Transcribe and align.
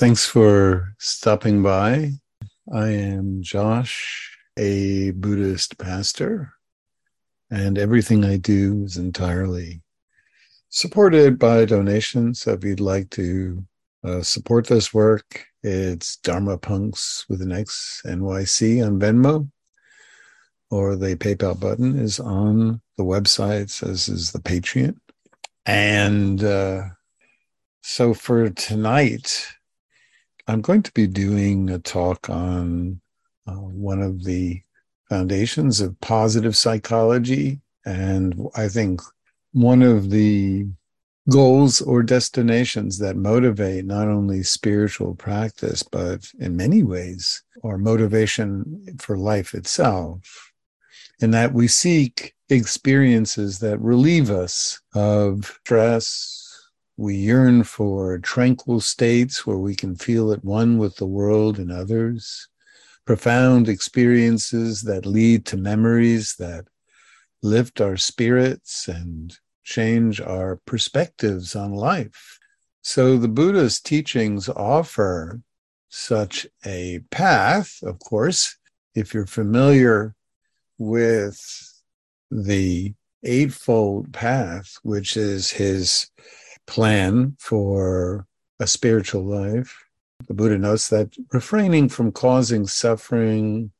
Thanks 0.00 0.24
for 0.24 0.94
stopping 0.98 1.62
by. 1.62 2.12
I 2.72 2.88
am 2.88 3.42
Josh, 3.42 4.34
a 4.58 5.10
Buddhist 5.10 5.76
pastor, 5.76 6.54
and 7.50 7.76
everything 7.76 8.24
I 8.24 8.38
do 8.38 8.82
is 8.82 8.96
entirely 8.96 9.82
supported 10.70 11.38
by 11.38 11.66
donations. 11.66 12.40
So 12.40 12.52
if 12.52 12.64
you'd 12.64 12.80
like 12.80 13.10
to 13.10 13.62
uh, 14.02 14.22
support 14.22 14.68
this 14.68 14.94
work, 14.94 15.44
it's 15.62 16.16
Dharma 16.16 16.56
Punks 16.56 17.26
with 17.28 17.42
an 17.42 17.52
X 17.52 18.00
NYC 18.06 18.82
on 18.82 18.98
Venmo, 18.98 19.50
or 20.70 20.96
the 20.96 21.14
PayPal 21.14 21.60
button 21.60 21.98
is 21.98 22.18
on 22.18 22.80
the 22.96 23.04
website, 23.04 23.86
as 23.86 24.08
is 24.08 24.32
the 24.32 24.38
Patreon. 24.38 24.96
And 25.66 26.42
uh, 26.42 26.84
so 27.82 28.14
for 28.14 28.48
tonight, 28.48 29.46
I'm 30.50 30.60
going 30.62 30.82
to 30.82 30.92
be 30.92 31.06
doing 31.06 31.70
a 31.70 31.78
talk 31.78 32.28
on 32.28 33.00
uh, 33.46 33.52
one 33.52 34.02
of 34.02 34.24
the 34.24 34.60
foundations 35.08 35.80
of 35.80 36.00
positive 36.00 36.56
psychology. 36.56 37.60
And 37.84 38.48
I 38.56 38.68
think 38.68 39.00
one 39.52 39.82
of 39.82 40.10
the 40.10 40.66
goals 41.30 41.80
or 41.80 42.02
destinations 42.02 42.98
that 42.98 43.16
motivate 43.16 43.84
not 43.84 44.08
only 44.08 44.42
spiritual 44.42 45.14
practice, 45.14 45.84
but 45.84 46.28
in 46.40 46.56
many 46.56 46.82
ways, 46.82 47.44
our 47.62 47.78
motivation 47.78 48.96
for 48.98 49.16
life 49.16 49.54
itself, 49.54 50.52
in 51.20 51.30
that 51.30 51.52
we 51.52 51.68
seek 51.68 52.34
experiences 52.48 53.60
that 53.60 53.80
relieve 53.80 54.30
us 54.30 54.80
of 54.94 55.60
stress, 55.64 56.39
we 57.00 57.16
yearn 57.16 57.64
for 57.64 58.18
tranquil 58.18 58.78
states 58.78 59.46
where 59.46 59.56
we 59.56 59.74
can 59.74 59.96
feel 59.96 60.30
at 60.32 60.44
one 60.44 60.76
with 60.76 60.96
the 60.96 61.06
world 61.06 61.58
and 61.58 61.72
others, 61.72 62.46
profound 63.06 63.70
experiences 63.70 64.82
that 64.82 65.06
lead 65.06 65.46
to 65.46 65.56
memories 65.56 66.34
that 66.38 66.66
lift 67.42 67.80
our 67.80 67.96
spirits 67.96 68.86
and 68.86 69.38
change 69.64 70.20
our 70.20 70.60
perspectives 70.66 71.56
on 71.56 71.72
life. 71.72 72.38
So 72.82 73.16
the 73.16 73.28
Buddha's 73.28 73.80
teachings 73.80 74.50
offer 74.50 75.40
such 75.88 76.46
a 76.66 77.00
path, 77.10 77.78
of 77.82 77.98
course, 77.98 78.58
if 78.94 79.14
you're 79.14 79.24
familiar 79.24 80.14
with 80.76 81.40
the 82.30 82.92
Eightfold 83.24 84.12
Path, 84.12 84.76
which 84.82 85.16
is 85.16 85.50
his 85.50 86.10
plan 86.70 87.36
for 87.40 88.26
a 88.60 88.66
spiritual 88.66 89.24
life. 89.24 89.84
The 90.28 90.34
Buddha 90.34 90.56
notes 90.56 90.88
that 90.88 91.14
refraining 91.32 91.88
from 91.88 92.12
causing 92.12 92.66
suffering, 92.66 93.72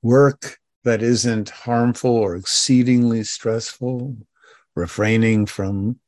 work 0.00 0.58
that 0.84 1.02
isn't 1.02 1.50
harmful 1.50 2.10
or 2.10 2.34
exceedingly 2.34 3.22
stressful, 3.22 4.16
refraining 4.74 5.44
from 5.44 6.00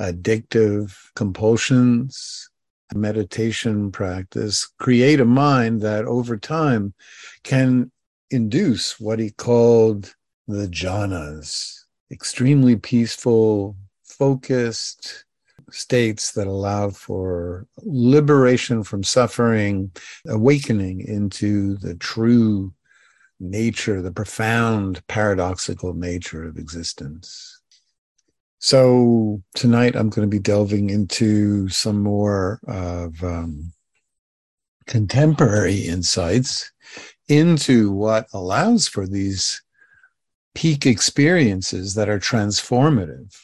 addictive 0.00 0.94
compulsions, 1.16 2.48
meditation 2.94 3.90
practice, 3.90 4.70
create 4.78 5.18
a 5.18 5.24
mind 5.24 5.80
that 5.80 6.04
over 6.04 6.36
time 6.36 6.94
can 7.42 7.90
induce 8.30 9.00
what 9.00 9.18
he 9.18 9.30
called 9.30 10.14
the 10.46 10.68
jhanas, 10.68 11.80
extremely 12.12 12.76
peaceful, 12.76 13.76
focused, 14.04 15.24
states 15.70 16.32
that 16.32 16.46
allow 16.46 16.90
for 16.90 17.66
liberation 17.78 18.82
from 18.82 19.02
suffering, 19.02 19.90
awakening 20.26 21.00
into 21.00 21.76
the 21.76 21.94
true 21.94 22.72
nature, 23.40 24.00
the 24.02 24.12
profound 24.12 25.06
paradoxical 25.06 25.94
nature 25.94 26.44
of 26.44 26.56
existence. 26.58 27.60
So 28.58 29.42
tonight 29.54 29.94
I'm 29.94 30.08
going 30.08 30.28
to 30.28 30.34
be 30.34 30.38
delving 30.38 30.90
into 30.90 31.68
some 31.68 32.02
more 32.02 32.60
of 32.66 33.22
um, 33.22 33.72
contemporary 34.86 35.80
insights 35.80 36.72
into 37.28 37.90
what 37.90 38.26
allows 38.32 38.88
for 38.88 39.06
these 39.06 39.62
peak 40.54 40.86
experiences 40.86 41.94
that 41.94 42.08
are 42.08 42.18
transformative 42.18 43.43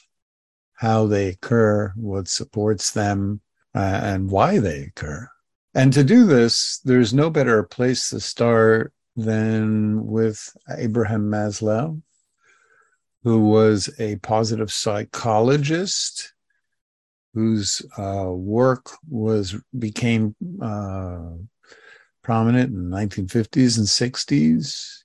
how 0.81 1.07
they 1.07 1.29
occur, 1.29 1.93
what 1.95 2.27
supports 2.27 2.93
them, 2.93 3.43
uh, 3.75 4.01
and 4.03 4.31
why 4.31 4.59
they 4.59 4.85
occur. 4.85 5.29
And 5.75 5.93
to 5.93 6.03
do 6.03 6.25
this, 6.25 6.81
there's 6.87 7.13
no 7.13 7.29
better 7.29 7.63
place 7.65 8.09
to 8.09 8.19
start 8.19 8.95
than 9.15 10.07
with 10.07 10.51
Abraham 10.75 11.31
Maslow, 11.31 12.01
who 13.25 13.41
was 13.41 13.91
a 13.99 14.17
positive 14.17 14.73
psychologist 14.73 16.33
whose 17.35 17.83
uh, 17.99 18.31
work 18.31 18.91
was 19.07 19.57
became 19.79 20.35
uh, 20.63 21.33
prominent 22.23 22.73
in 22.73 22.89
the 22.89 22.97
1950s 22.97 23.77
and 23.77 23.87
60s. 23.87 25.03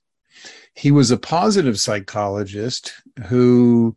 He 0.72 0.90
was 0.90 1.10
a 1.10 1.18
positive 1.18 1.78
psychologist 1.78 2.94
who 3.26 3.94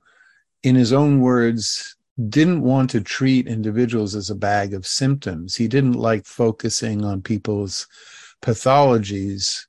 in 0.64 0.76
his 0.76 0.92
own 0.94 1.22
words, 1.22 1.96
didn't 2.28 2.62
want 2.62 2.90
to 2.90 3.02
treat 3.02 3.48
individuals 3.48 4.14
as 4.16 4.30
a 4.30 4.36
bag 4.36 4.74
of 4.74 4.86
symptoms. 4.86 5.56
He 5.56 5.68
didn't 5.68 5.94
like 5.94 6.26
focusing 6.26 7.06
on 7.06 7.22
people's 7.22 7.88
pathologies 8.42 9.66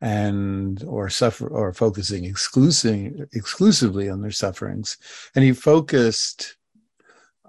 and 0.00 0.82
or 0.84 1.08
suffer 1.08 1.46
or 1.46 1.72
focusing 1.72 2.24
exclusively 2.24 3.24
exclusively 3.32 4.08
on 4.08 4.20
their 4.20 4.32
sufferings. 4.32 4.96
And 5.34 5.44
he 5.44 5.52
focused 5.52 6.56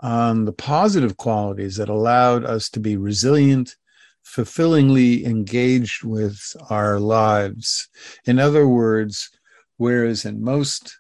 on 0.02 0.46
the 0.46 0.54
positive 0.54 1.18
qualities 1.18 1.78
that 1.78 1.90
allowed 1.90 2.44
us 2.44 2.70
to 2.70 2.80
be 2.80 2.98
resilient, 2.98 3.76
fulfillingly 4.24 5.26
engaged 5.26 6.04
with 6.04 6.56
our 6.70 7.00
lives. 7.00 7.88
In 8.26 8.40
other 8.40 8.68
words, 8.68 9.30
whereas 9.78 10.26
in 10.26 10.44
most 10.44 10.98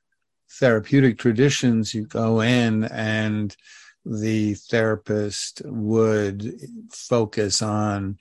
therapeutic 0.63 1.18
traditions, 1.18 1.94
you 1.94 2.06
go 2.06 2.40
in 2.40 2.85
and 2.85 3.53
the 4.06 4.53
therapist 4.53 5.62
would 5.66 6.56
focus 6.90 7.62
on 7.62 8.18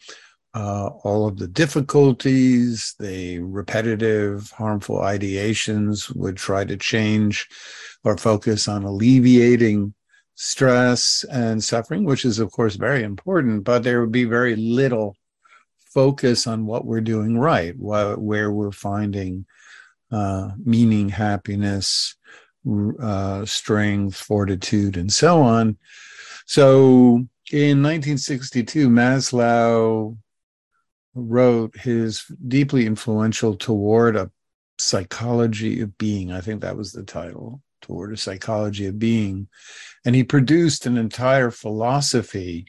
uh, 0.53 0.89
all 1.05 1.29
of 1.29 1.39
the 1.39 1.47
difficulties, 1.47 2.97
the 2.99 3.39
repetitive, 3.39 4.51
harmful 4.51 4.99
ideations, 4.99 6.13
would 6.17 6.37
try 6.37 6.65
to 6.65 6.77
change 6.77 7.47
or 8.03 8.17
focus 8.17 8.67
on 8.67 8.83
alleviating 8.83 9.95
stress 10.35 11.25
and 11.31 11.63
suffering, 11.63 12.03
which 12.03 12.25
is, 12.25 12.41
of 12.41 12.51
course, 12.51 12.75
very 12.75 13.05
important, 13.05 13.63
but 13.63 13.85
there 13.85 14.01
would 14.01 14.11
be 14.11 14.25
very 14.25 14.57
little 14.57 15.17
focus 15.95 16.49
on 16.49 16.67
what 16.67 16.87
we're 16.87 17.01
doing 17.01 17.39
right, 17.39 17.75
where 17.79 18.51
we're 18.51 18.73
finding 18.73 19.47
uh, 20.13 20.51
meaning, 20.63 21.09
happiness, 21.09 22.15
uh, 23.01 23.45
strength, 23.45 24.17
fortitude, 24.17 24.97
and 24.97 25.13
so 25.13 25.41
on. 25.41 25.77
So 26.47 27.27
in 27.51 27.83
1962, 27.83 28.89
Maslow 28.89 30.17
wrote 31.15 31.77
his 31.77 32.25
deeply 32.47 32.87
influential 32.87 33.57
Toward 33.57 34.17
a 34.17 34.31
Psychology 34.79 35.81
of 35.81 35.97
Being. 35.99 36.33
I 36.33 36.41
think 36.41 36.61
that 36.63 36.77
was 36.77 36.93
the 36.93 37.03
title, 37.03 37.63
Toward 37.81 38.13
a 38.13 38.17
Psychology 38.17 38.87
of 38.87 38.99
Being. 38.99 39.49
And 40.05 40.15
he 40.15 40.25
produced 40.25 40.87
an 40.87 40.97
entire 40.97 41.51
philosophy 41.51 42.67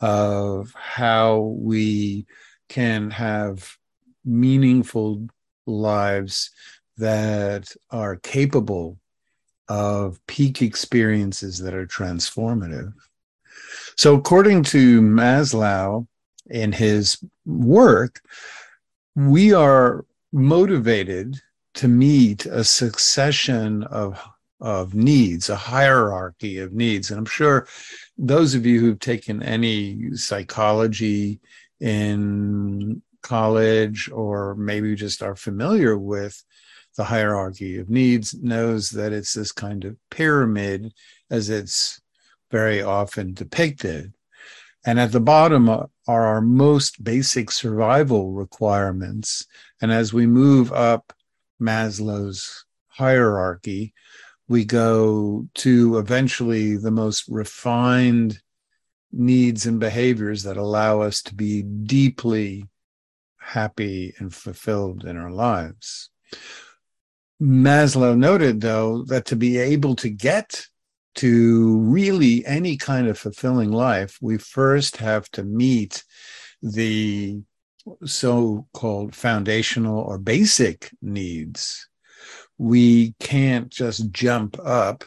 of 0.00 0.72
how 0.74 1.54
we 1.58 2.26
can 2.68 3.10
have 3.10 3.76
meaningful 4.24 5.28
lives 5.66 6.50
that 6.98 7.74
are 7.90 8.16
capable 8.16 8.98
of 9.68 10.24
peak 10.26 10.62
experiences 10.62 11.58
that 11.58 11.74
are 11.74 11.86
transformative. 11.86 12.92
So, 13.96 14.14
according 14.14 14.64
to 14.64 15.00
Maslow 15.00 16.06
in 16.50 16.72
his 16.72 17.22
work, 17.46 18.20
we 19.14 19.52
are 19.52 20.04
motivated 20.32 21.40
to 21.74 21.88
meet 21.88 22.46
a 22.46 22.64
succession 22.64 23.84
of, 23.84 24.22
of 24.60 24.94
needs, 24.94 25.48
a 25.48 25.56
hierarchy 25.56 26.58
of 26.58 26.72
needs. 26.72 27.10
And 27.10 27.18
I'm 27.18 27.24
sure 27.24 27.66
those 28.18 28.54
of 28.54 28.66
you 28.66 28.80
who've 28.80 28.98
taken 28.98 29.42
any 29.42 30.14
psychology 30.16 31.40
in 31.80 33.02
college 33.22 34.10
or 34.12 34.54
maybe 34.54 34.94
just 34.94 35.22
are 35.22 35.36
familiar 35.36 35.96
with 35.96 36.42
the 36.96 37.04
hierarchy 37.04 37.78
of 37.78 37.88
needs 37.88 38.34
knows 38.34 38.90
that 38.90 39.12
it's 39.12 39.32
this 39.32 39.52
kind 39.52 39.84
of 39.84 39.96
pyramid 40.10 40.92
as 41.30 41.48
it's 41.48 42.00
very 42.50 42.82
often 42.82 43.32
depicted. 43.32 44.12
And 44.84 45.00
at 45.00 45.12
the 45.12 45.20
bottom 45.20 45.68
are 45.68 45.88
our 46.06 46.40
most 46.40 47.02
basic 47.02 47.50
survival 47.50 48.32
requirements. 48.32 49.46
And 49.80 49.92
as 49.92 50.12
we 50.12 50.26
move 50.26 50.72
up 50.72 51.12
Maslow's 51.60 52.66
hierarchy, 52.88 53.94
we 54.48 54.64
go 54.64 55.48
to 55.54 55.98
eventually 55.98 56.76
the 56.76 56.90
most 56.90 57.24
refined 57.28 58.40
needs 59.12 59.66
and 59.66 59.78
behaviors 59.78 60.42
that 60.42 60.56
allow 60.56 61.00
us 61.00 61.22
to 61.22 61.34
be 61.34 61.62
deeply 61.62 62.68
happy 63.42 64.14
and 64.18 64.34
fulfilled 64.34 65.04
in 65.04 65.16
our 65.16 65.30
lives. 65.30 66.10
Maslow 67.40 68.16
noted, 68.16 68.60
though, 68.60 69.04
that 69.04 69.26
to 69.26 69.36
be 69.36 69.58
able 69.58 69.96
to 69.96 70.08
get 70.08 70.66
to 71.16 71.78
really 71.80 72.46
any 72.46 72.76
kind 72.76 73.08
of 73.08 73.18
fulfilling 73.18 73.70
life, 73.70 74.16
we 74.22 74.38
first 74.38 74.96
have 74.98 75.28
to 75.30 75.42
meet 75.42 76.04
the 76.62 77.40
so 78.04 78.66
called 78.72 79.14
foundational 79.14 79.98
or 79.98 80.18
basic 80.18 80.90
needs. 81.02 81.88
We 82.58 83.14
can't 83.18 83.70
just 83.70 84.10
jump 84.12 84.56
up 84.64 85.04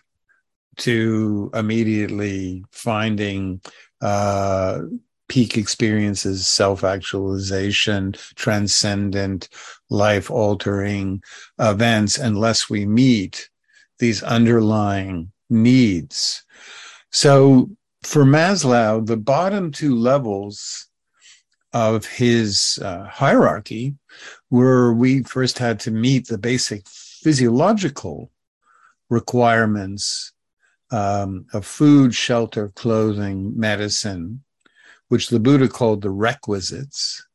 to 0.78 1.50
immediately 1.54 2.66
finding 2.72 3.62
uh, 4.02 4.82
peak 5.28 5.58
experiences, 5.58 6.48
self 6.48 6.84
actualization, 6.84 8.14
transcendent, 8.36 9.50
life 9.90 10.30
altering 10.30 11.22
events 11.60 12.18
unless 12.18 12.70
we 12.70 12.86
meet 12.86 13.50
these 14.00 14.24
underlying 14.24 15.32
needs. 15.50 16.44
So 17.12 17.70
for 18.04 18.24
Maslow, 18.24 19.06
the 19.06 19.18
bottom 19.18 19.72
two 19.72 19.96
levels 19.96 20.88
of 21.74 22.06
his 22.06 22.80
uh, 22.82 23.06
hierarchy 23.06 23.96
were 24.50 24.94
we 24.94 25.24
first 25.24 25.58
had 25.58 25.80
to 25.82 25.92
meet 25.92 26.28
the 26.28 26.38
basic 26.38 26.88
physiological 26.88 28.32
requirements 29.10 30.32
um, 30.92 31.46
of 31.54 31.66
food, 31.66 32.16
shelter, 32.16 32.70
clothing, 32.70 33.60
medicine, 33.60 34.45
which 35.10 35.30
the 35.30 35.40
Buddha 35.40 35.68
called 35.68 36.02
the 36.02 36.10
requisites. 36.10 37.26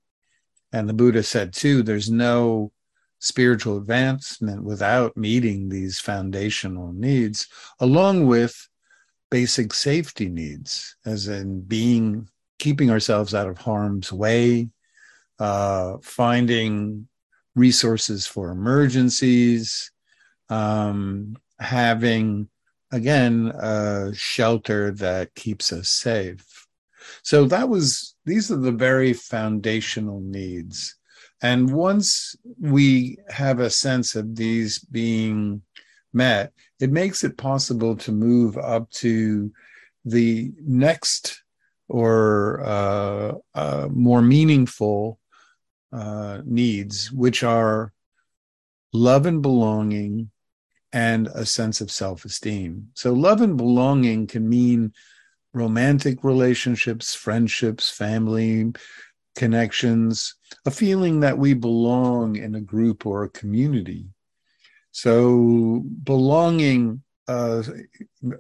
And 0.73 0.89
the 0.89 0.95
Buddha 0.95 1.23
said, 1.23 1.53
too, 1.53 1.83
there's 1.83 2.11
no 2.11 2.73
spiritual 3.19 3.77
advancement 3.77 4.63
without 4.65 5.17
meeting 5.17 5.69
these 5.69 6.01
foundational 6.01 6.93
needs, 6.93 7.49
along 7.81 8.27
with 8.27 8.69
basic 9.31 9.75
safety 9.75 10.29
needs, 10.29 10.97
as 11.05 11.29
in 11.29 11.61
being, 11.61 12.29
keeping 12.59 12.91
ourselves 12.91 13.35
out 13.35 13.49
of 13.49 13.59
harm's 13.59 14.13
way, 14.13 14.69
uh, 15.39 15.97
finding 16.03 17.07
resources 17.55 18.27
for 18.27 18.51
emergencies, 18.51 19.91
um, 20.49 21.37
having, 21.59 22.49
again, 22.91 23.49
a 23.49 24.13
shelter 24.15 24.93
that 24.93 25.35
keeps 25.35 25.73
us 25.73 25.89
safe. 25.89 26.67
So 27.23 27.45
that 27.47 27.69
was, 27.69 28.15
these 28.25 28.51
are 28.51 28.57
the 28.57 28.73
very 28.73 29.13
foundational 29.13 30.21
needs 30.21 30.97
and 31.43 31.73
once 31.73 32.37
we 32.61 33.19
have 33.29 33.61
a 33.61 33.71
sense 33.71 34.15
of 34.15 34.37
these 34.37 34.79
being 34.79 35.63
met, 36.13 36.53
it 36.81 36.91
makes 36.91 37.25
it 37.25 37.39
possible 37.39 37.97
to 37.97 38.13
move 38.13 38.59
up 38.59 38.91
to 38.91 39.51
the 40.05 40.53
next 40.61 41.43
or 41.89 42.63
uh, 42.65 43.33
uh, 43.55 43.89
more 43.91 44.23
meaningful 44.23 45.19
uh, 45.93 46.41
needs, 46.45 47.11
which 47.11 47.43
are 47.43 47.93
love 48.93 49.27
and 49.27 49.41
belonging 49.41 50.31
and 50.93 51.29
a 51.29 51.47
sense 51.47 51.81
of 51.81 51.91
self 51.91 52.25
esteem. 52.25 52.89
So, 52.95 53.13
love 53.13 53.41
and 53.41 53.57
belonging 53.57 54.27
can 54.27 54.49
mean 54.49 54.93
romantic 55.53 56.23
relationships, 56.23 57.15
friendships, 57.15 57.91
family, 57.91 58.73
connections, 59.37 60.35
a 60.67 60.71
feeling 60.71 61.21
that 61.21 61.39
we 61.39 61.55
belong 61.55 62.37
in 62.37 62.55
a 62.55 62.61
group 62.61 63.07
or 63.07 63.25
a 63.25 63.29
community. 63.31 64.07
So, 64.93 65.85
belonging 66.03 67.03
uh, 67.29 67.63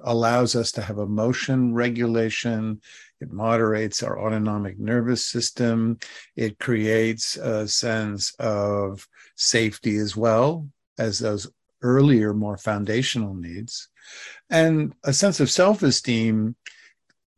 allows 0.02 0.56
us 0.56 0.72
to 0.72 0.82
have 0.82 0.98
emotion 0.98 1.74
regulation. 1.74 2.80
It 3.20 3.30
moderates 3.30 4.02
our 4.02 4.18
autonomic 4.18 4.80
nervous 4.80 5.24
system. 5.24 5.98
It 6.34 6.58
creates 6.58 7.36
a 7.36 7.68
sense 7.68 8.34
of 8.40 9.06
safety 9.36 9.96
as 9.96 10.16
well 10.16 10.68
as 10.98 11.20
those 11.20 11.46
earlier, 11.82 12.34
more 12.34 12.56
foundational 12.56 13.34
needs. 13.34 13.88
And 14.50 14.92
a 15.04 15.12
sense 15.12 15.38
of 15.38 15.50
self 15.50 15.84
esteem 15.84 16.56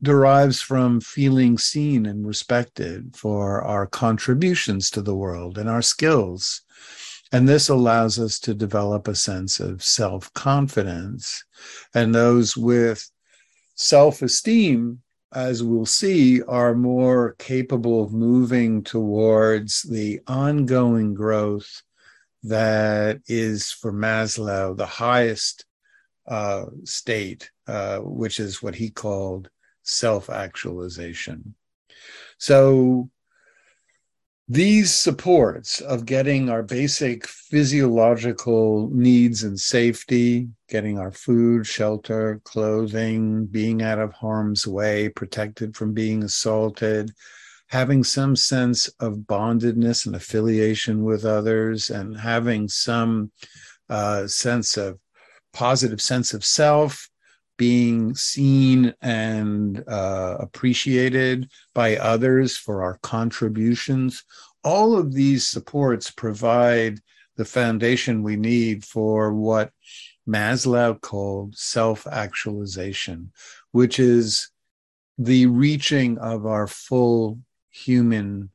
derives 0.02 0.60
from 0.60 1.00
feeling 1.00 1.56
seen 1.56 2.06
and 2.06 2.26
respected 2.26 3.14
for 3.16 3.62
our 3.62 3.86
contributions 3.86 4.90
to 4.90 5.02
the 5.02 5.14
world 5.14 5.58
and 5.58 5.68
our 5.68 5.82
skills. 5.82 6.62
And 7.30 7.48
this 7.48 7.68
allows 7.68 8.18
us 8.18 8.38
to 8.40 8.52
develop 8.52 9.08
a 9.08 9.14
sense 9.14 9.60
of 9.60 9.82
self 9.82 10.32
confidence. 10.34 11.44
And 11.94 12.14
those 12.14 12.56
with 12.56 13.08
self 13.74 14.22
esteem, 14.22 15.00
as 15.32 15.62
we'll 15.62 15.86
see, 15.86 16.42
are 16.42 16.74
more 16.74 17.34
capable 17.38 18.02
of 18.02 18.12
moving 18.12 18.82
towards 18.82 19.82
the 19.82 20.20
ongoing 20.26 21.14
growth 21.14 21.82
that 22.42 23.20
is 23.28 23.70
for 23.70 23.92
Maslow 23.92 24.76
the 24.76 24.84
highest 24.84 25.64
uh, 26.26 26.66
state, 26.84 27.50
uh, 27.66 27.98
which 27.98 28.40
is 28.40 28.62
what 28.62 28.74
he 28.74 28.90
called 28.90 29.48
self 29.82 30.30
actualization. 30.30 31.54
So, 32.38 33.10
these 34.48 34.92
supports 34.92 35.80
of 35.80 36.04
getting 36.04 36.50
our 36.50 36.62
basic 36.62 37.26
physiological 37.26 38.90
needs 38.92 39.44
and 39.44 39.58
safety, 39.58 40.48
getting 40.68 40.98
our 40.98 41.12
food, 41.12 41.66
shelter, 41.66 42.40
clothing, 42.44 43.46
being 43.46 43.82
out 43.82 43.98
of 43.98 44.12
harm's 44.12 44.66
way, 44.66 45.08
protected 45.08 45.76
from 45.76 45.94
being 45.94 46.24
assaulted, 46.24 47.12
having 47.68 48.04
some 48.04 48.36
sense 48.36 48.88
of 49.00 49.26
bondedness 49.26 50.04
and 50.06 50.16
affiliation 50.16 51.02
with 51.04 51.24
others, 51.24 51.88
and 51.88 52.18
having 52.18 52.68
some 52.68 53.30
uh, 53.88 54.26
sense 54.26 54.76
of 54.76 54.98
positive 55.52 56.00
sense 56.00 56.34
of 56.34 56.44
self, 56.44 57.08
being 57.62 58.12
seen 58.12 58.92
and 59.02 59.84
uh, 59.86 60.36
appreciated 60.40 61.48
by 61.74 61.96
others 61.96 62.58
for 62.58 62.82
our 62.82 62.98
contributions. 63.04 64.24
All 64.64 64.98
of 64.98 65.14
these 65.14 65.46
supports 65.46 66.10
provide 66.10 66.98
the 67.36 67.44
foundation 67.44 68.24
we 68.24 68.34
need 68.34 68.84
for 68.84 69.32
what 69.32 69.70
Maslow 70.28 71.00
called 71.00 71.56
self 71.56 72.04
actualization, 72.08 73.30
which 73.70 74.00
is 74.00 74.50
the 75.16 75.46
reaching 75.46 76.18
of 76.18 76.46
our 76.46 76.66
full 76.66 77.38
human 77.70 78.50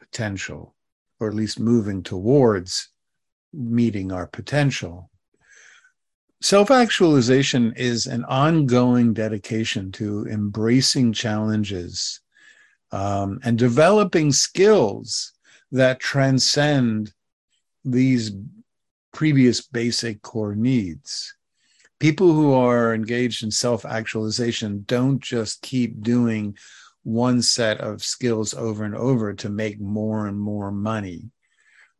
potential, 0.00 0.74
or 1.20 1.28
at 1.28 1.34
least 1.36 1.60
moving 1.60 2.02
towards 2.02 2.88
meeting 3.52 4.10
our 4.10 4.26
potential. 4.26 5.10
Self 6.40 6.70
actualization 6.70 7.72
is 7.76 8.06
an 8.06 8.24
ongoing 8.24 9.12
dedication 9.12 9.90
to 9.92 10.24
embracing 10.26 11.12
challenges 11.12 12.20
um, 12.92 13.40
and 13.42 13.58
developing 13.58 14.30
skills 14.30 15.32
that 15.72 15.98
transcend 15.98 17.12
these 17.84 18.30
previous 19.12 19.62
basic 19.62 20.22
core 20.22 20.54
needs. 20.54 21.34
People 21.98 22.32
who 22.32 22.52
are 22.52 22.94
engaged 22.94 23.42
in 23.42 23.50
self 23.50 23.84
actualization 23.84 24.84
don't 24.86 25.20
just 25.20 25.60
keep 25.62 26.00
doing 26.02 26.56
one 27.02 27.42
set 27.42 27.80
of 27.80 28.04
skills 28.04 28.54
over 28.54 28.84
and 28.84 28.94
over 28.94 29.34
to 29.34 29.48
make 29.48 29.80
more 29.80 30.28
and 30.28 30.38
more 30.38 30.70
money. 30.70 31.30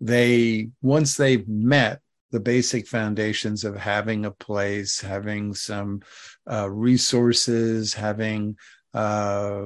They, 0.01 0.69
once 0.81 1.17
they've 1.17 1.49
met 1.49 2.03
the 2.31 2.41
basic 2.41 2.87
foundations 2.87 3.65
of 3.65 3.77
having 3.77 4.25
a 4.25 4.31
place, 4.31 5.01
having 5.01 5.55
some 5.55 6.03
uh, 6.51 6.69
resources, 6.71 7.95
having 7.95 8.57
uh, 8.95 9.63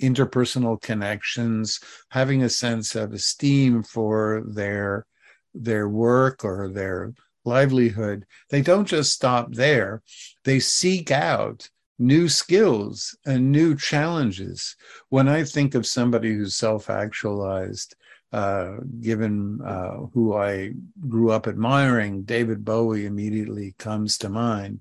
interpersonal 0.00 0.80
connections, 0.80 1.80
having 2.10 2.42
a 2.42 2.48
sense 2.48 2.94
of 2.94 3.12
esteem 3.12 3.82
for 3.82 4.42
their 4.46 5.06
their 5.54 5.88
work 5.88 6.44
or 6.44 6.68
their 6.68 7.12
livelihood. 7.44 8.26
They 8.50 8.60
don't 8.60 8.86
just 8.86 9.12
stop 9.12 9.52
there; 9.52 10.02
they 10.44 10.58
seek 10.58 11.10
out 11.10 11.68
new 11.98 12.28
skills 12.28 13.16
and 13.24 13.52
new 13.52 13.76
challenges. 13.76 14.74
When 15.10 15.28
I 15.28 15.44
think 15.44 15.74
of 15.74 15.86
somebody 15.86 16.34
who's 16.34 16.56
self 16.56 16.90
actualized, 16.90 17.94
uh, 18.34 18.78
given 19.00 19.60
uh, 19.64 20.06
who 20.12 20.34
I 20.34 20.72
grew 21.08 21.30
up 21.30 21.46
admiring, 21.46 22.24
David 22.24 22.64
Bowie 22.64 23.06
immediately 23.06 23.76
comes 23.78 24.18
to 24.18 24.28
mind. 24.28 24.80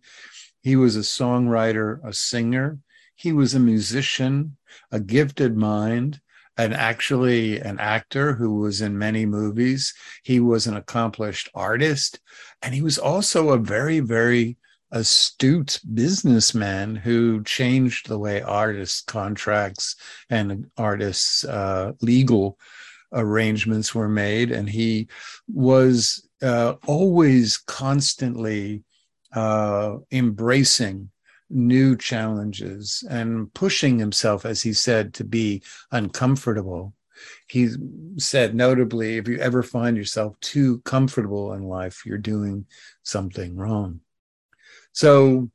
He 0.63 0.75
was 0.75 0.95
a 0.95 1.01
songwriter, 1.01 1.99
a 2.03 2.13
singer, 2.13 2.79
he 3.15 3.31
was 3.31 3.53
a 3.53 3.59
musician, 3.59 4.57
a 4.91 4.99
gifted 4.99 5.55
mind, 5.55 6.19
and 6.57 6.73
actually 6.73 7.59
an 7.59 7.79
actor 7.79 8.33
who 8.33 8.55
was 8.55 8.81
in 8.81 8.97
many 8.97 9.23
movies. 9.27 9.93
He 10.23 10.39
was 10.39 10.65
an 10.65 10.75
accomplished 10.75 11.47
artist, 11.53 12.19
and 12.63 12.73
he 12.73 12.81
was 12.81 12.97
also 12.97 13.49
a 13.49 13.59
very, 13.59 13.99
very 13.99 14.57
astute 14.91 15.79
businessman 15.93 16.95
who 16.95 17.43
changed 17.43 18.07
the 18.07 18.17
way 18.17 18.41
artists' 18.41 19.01
contracts 19.01 19.95
and 20.31 20.65
artists' 20.75 21.43
uh, 21.43 21.93
legal 22.01 22.57
arrangements 23.13 23.93
were 23.93 24.09
made. 24.09 24.51
And 24.51 24.69
he 24.69 25.07
was 25.47 26.27
uh, 26.41 26.75
always 26.85 27.57
constantly 27.57 28.83
uh, 29.33 29.97
embracing 30.11 31.09
new 31.49 31.95
challenges 31.95 33.03
and 33.09 33.53
pushing 33.53 33.99
himself, 33.99 34.45
as 34.45 34.61
he 34.61 34.73
said, 34.73 35.13
to 35.13 35.23
be 35.23 35.61
uncomfortable. 35.91 36.93
He 37.47 37.69
said, 38.17 38.55
notably, 38.55 39.17
if 39.17 39.27
you 39.27 39.37
ever 39.37 39.63
find 39.63 39.95
yourself 39.95 40.39
too 40.39 40.79
comfortable 40.79 41.53
in 41.53 41.63
life, 41.63 42.03
you're 42.05 42.17
doing 42.17 42.65
something 43.03 43.55
wrong. 43.55 44.01
So 44.91 45.49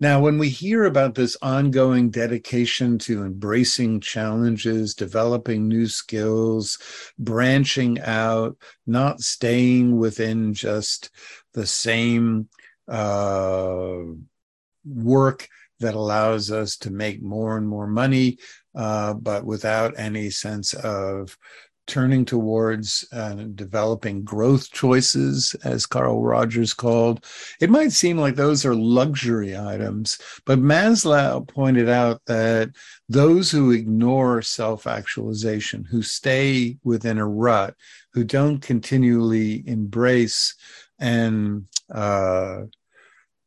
now, 0.00 0.18
when 0.20 0.38
we 0.38 0.48
hear 0.48 0.84
about 0.84 1.14
this 1.14 1.36
ongoing 1.42 2.08
dedication 2.08 2.98
to 3.00 3.22
embracing 3.22 4.00
challenges, 4.00 4.94
developing 4.94 5.68
new 5.68 5.86
skills, 5.86 6.78
branching 7.18 8.00
out, 8.00 8.56
not 8.86 9.20
staying 9.20 9.98
within 9.98 10.54
just 10.54 11.10
the 11.52 11.66
same 11.66 12.48
uh, 12.88 13.98
work 14.86 15.46
that 15.80 15.94
allows 15.94 16.50
us 16.50 16.78
to 16.78 16.90
make 16.90 17.22
more 17.22 17.58
and 17.58 17.68
more 17.68 17.86
money, 17.86 18.38
uh, 18.74 19.12
but 19.12 19.44
without 19.44 19.98
any 19.98 20.30
sense 20.30 20.72
of 20.72 21.36
turning 21.90 22.24
towards 22.24 23.04
uh, 23.12 23.34
developing 23.54 24.22
growth 24.22 24.70
choices, 24.70 25.54
as 25.64 25.86
Carl 25.86 26.22
Rogers 26.22 26.72
called. 26.72 27.26
It 27.60 27.68
might 27.68 27.92
seem 27.92 28.16
like 28.16 28.36
those 28.36 28.64
are 28.64 28.74
luxury 28.74 29.56
items, 29.56 30.18
but 30.46 30.60
Maslow 30.60 31.46
pointed 31.46 31.88
out 31.88 32.22
that 32.26 32.70
those 33.08 33.50
who 33.50 33.72
ignore 33.72 34.40
self 34.40 34.86
actualization, 34.86 35.84
who 35.84 36.00
stay 36.00 36.78
within 36.84 37.18
a 37.18 37.26
rut, 37.26 37.74
who 38.12 38.22
don't 38.22 38.60
continually 38.60 39.64
embrace 39.66 40.54
and 41.00 41.66
uh, 41.92 42.62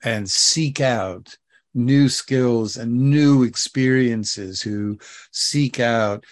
and 0.04 0.30
seek 0.30 0.82
out 0.82 1.38
new 1.74 2.10
skills 2.10 2.76
and 2.76 2.94
new 2.94 3.44
experiences, 3.44 4.62
who 4.62 5.00
seek 5.32 5.80
out 5.80 6.26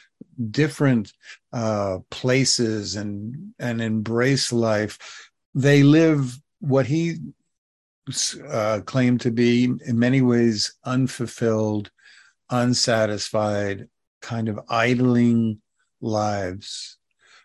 different 0.49 1.13
uh, 1.53 1.99
places 2.09 2.95
and 2.95 3.53
and 3.59 3.81
embrace 3.81 4.51
life. 4.51 5.29
They 5.53 5.83
live 5.83 6.39
what 6.59 6.87
he 6.87 7.17
uh, 8.47 8.81
claimed 8.85 9.21
to 9.21 9.31
be, 9.31 9.65
in 9.65 9.99
many 9.99 10.21
ways, 10.21 10.73
unfulfilled, 10.83 11.91
unsatisfied, 12.49 13.87
kind 14.21 14.49
of 14.49 14.59
idling 14.69 15.61
lives. 15.99 16.97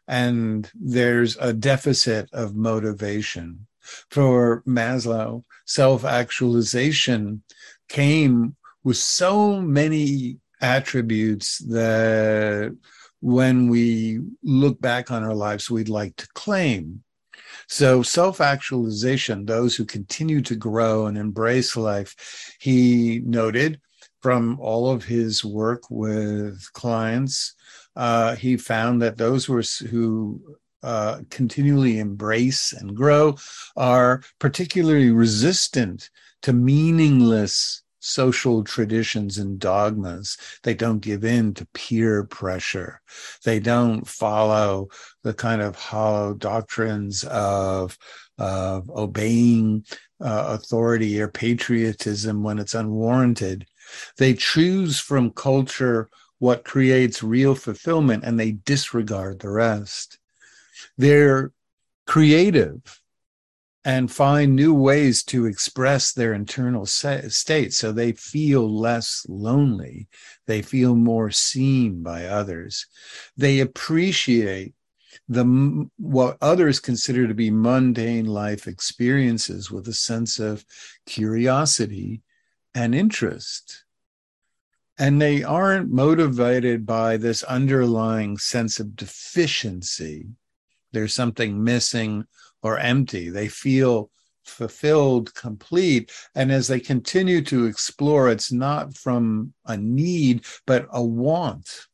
And 0.08 0.70
there's 0.74 1.36
a 1.38 1.52
deficit 1.52 2.28
of 2.32 2.54
motivation. 2.54 3.66
For 4.10 4.62
Maslow, 4.66 5.44
self 5.64 6.04
actualization 6.04 7.42
came 7.88 8.56
with 8.82 8.96
so 8.96 9.60
many 9.60 10.38
attributes 10.60 11.58
that 11.58 12.76
when 13.20 13.68
we 13.68 14.20
look 14.42 14.80
back 14.80 15.10
on 15.10 15.24
our 15.24 15.34
lives, 15.34 15.70
we'd 15.70 15.88
like 15.88 16.16
to 16.16 16.28
claim. 16.34 17.02
So, 17.68 18.02
self 18.02 18.40
actualization, 18.40 19.44
those 19.44 19.74
who 19.74 19.84
continue 19.84 20.40
to 20.42 20.54
grow 20.54 21.06
and 21.06 21.18
embrace 21.18 21.76
life, 21.76 22.54
he 22.60 23.20
noted 23.24 23.80
from 24.22 24.58
all 24.60 24.90
of 24.90 25.04
his 25.04 25.44
work 25.44 25.82
with 25.90 26.72
clients, 26.72 27.54
uh, 27.96 28.36
he 28.36 28.56
found 28.56 29.02
that 29.02 29.16
those 29.16 29.48
were, 29.48 29.62
who 29.90 30.40
uh, 30.82 31.20
continually 31.30 31.98
embrace 31.98 32.72
and 32.72 32.94
grow 32.96 33.36
are 33.76 34.22
particularly 34.38 35.10
resistant 35.10 36.10
to 36.42 36.52
meaningless 36.52 37.82
social 38.06 38.62
traditions 38.62 39.38
and 39.38 39.58
dogmas. 39.58 40.36
They 40.62 40.74
don't 40.74 41.00
give 41.00 41.24
in 41.24 41.54
to 41.54 41.66
peer 41.74 42.24
pressure. 42.24 43.00
They 43.44 43.58
don't 43.58 44.06
follow 44.06 44.88
the 45.22 45.34
kind 45.34 45.60
of 45.60 45.76
hollow 45.76 46.34
doctrines 46.34 47.24
of, 47.24 47.98
of 48.38 48.88
obeying 48.90 49.84
uh, 50.20 50.56
authority 50.58 51.20
or 51.20 51.28
patriotism 51.28 52.42
when 52.42 52.58
it's 52.58 52.74
unwarranted. 52.74 53.66
They 54.18 54.34
choose 54.34 54.98
from 55.00 55.30
culture 55.30 56.08
what 56.38 56.64
creates 56.64 57.22
real 57.22 57.54
fulfillment 57.54 58.24
and 58.24 58.38
they 58.38 58.52
disregard 58.52 59.40
the 59.40 59.50
rest. 59.50 60.18
They're 60.96 61.52
creative 62.06 63.00
and 63.86 64.10
find 64.10 64.56
new 64.56 64.74
ways 64.74 65.22
to 65.22 65.46
express 65.46 66.12
their 66.12 66.34
internal 66.34 66.84
state 66.84 67.72
so 67.72 67.92
they 67.92 68.10
feel 68.10 68.68
less 68.68 69.24
lonely. 69.28 70.08
They 70.46 70.60
feel 70.60 70.96
more 70.96 71.30
seen 71.30 72.02
by 72.02 72.24
others. 72.24 72.86
They 73.36 73.60
appreciate 73.60 74.74
the 75.28 75.88
what 75.98 76.36
others 76.40 76.80
consider 76.80 77.28
to 77.28 77.34
be 77.34 77.48
mundane 77.48 78.26
life 78.26 78.66
experiences 78.66 79.70
with 79.70 79.86
a 79.86 79.92
sense 79.92 80.40
of 80.40 80.64
curiosity 81.06 82.22
and 82.74 82.92
interest 82.92 83.84
and 84.98 85.20
they 85.20 85.42
aren't 85.42 85.90
motivated 85.90 86.86
by 86.86 87.16
this 87.16 87.42
underlying 87.44 88.36
sense 88.36 88.78
of 88.78 88.94
deficiency 88.94 90.26
there's 90.92 91.14
something 91.14 91.64
missing 91.64 92.24
or 92.66 92.78
empty. 92.78 93.30
They 93.30 93.48
feel 93.48 94.10
fulfilled, 94.44 95.34
complete. 95.34 96.10
And 96.34 96.50
as 96.50 96.66
they 96.66 96.80
continue 96.80 97.42
to 97.42 97.66
explore, 97.66 98.30
it's 98.30 98.52
not 98.52 98.96
from 98.96 99.52
a 99.64 99.76
need, 99.76 100.44
but 100.66 100.88
a 100.90 101.02
want 101.02 101.86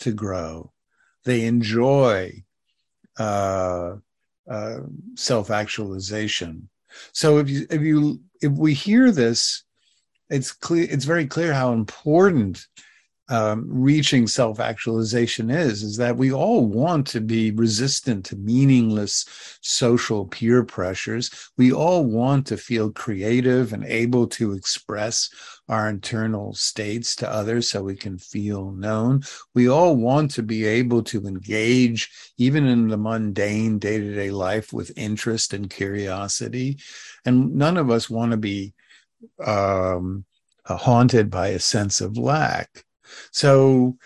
to 0.00 0.12
grow. 0.12 0.72
They 1.24 1.44
enjoy 1.44 2.44
uh, 3.18 3.96
uh, 4.48 4.78
self 5.14 5.50
actualization. 5.50 6.68
So 7.12 7.38
if 7.38 7.50
you 7.50 7.66
if 7.70 7.82
you 7.82 8.20
if 8.40 8.52
we 8.52 8.74
hear 8.74 9.10
this, 9.10 9.64
it's 10.30 10.52
clear. 10.52 10.86
It's 10.90 11.04
very 11.04 11.26
clear 11.26 11.52
how 11.52 11.72
important 11.72 12.66
um, 13.28 13.64
reaching 13.66 14.26
self 14.26 14.60
actualization 14.60 15.50
is 15.50 15.82
is 15.82 15.96
that 15.96 16.16
we 16.16 16.30
all 16.30 16.66
want 16.66 17.06
to 17.08 17.20
be 17.20 17.52
resistant 17.52 18.24
to 18.26 18.36
meaningless 18.36 19.58
social 19.62 20.26
peer 20.26 20.62
pressures. 20.62 21.30
We 21.56 21.72
all 21.72 22.04
want 22.04 22.46
to 22.48 22.58
feel 22.58 22.90
creative 22.92 23.72
and 23.72 23.84
able 23.84 24.26
to 24.28 24.52
express 24.52 25.30
our 25.70 25.88
internal 25.88 26.52
states 26.52 27.16
to 27.16 27.30
others 27.30 27.70
so 27.70 27.82
we 27.82 27.96
can 27.96 28.18
feel 28.18 28.72
known. 28.72 29.22
We 29.54 29.68
all 29.70 29.96
want 29.96 30.30
to 30.32 30.42
be 30.42 30.66
able 30.66 31.02
to 31.04 31.26
engage, 31.26 32.10
even 32.36 32.66
in 32.66 32.88
the 32.88 32.98
mundane 32.98 33.78
day 33.78 33.98
to 33.98 34.14
day 34.14 34.30
life, 34.30 34.72
with 34.72 34.92
interest 34.96 35.54
and 35.54 35.70
curiosity. 35.70 36.78
And 37.24 37.54
none 37.54 37.78
of 37.78 37.90
us 37.90 38.10
want 38.10 38.32
to 38.32 38.36
be 38.36 38.74
um, 39.42 40.26
haunted 40.66 41.30
by 41.30 41.48
a 41.48 41.58
sense 41.58 42.02
of 42.02 42.18
lack. 42.18 42.83
So 43.30 43.96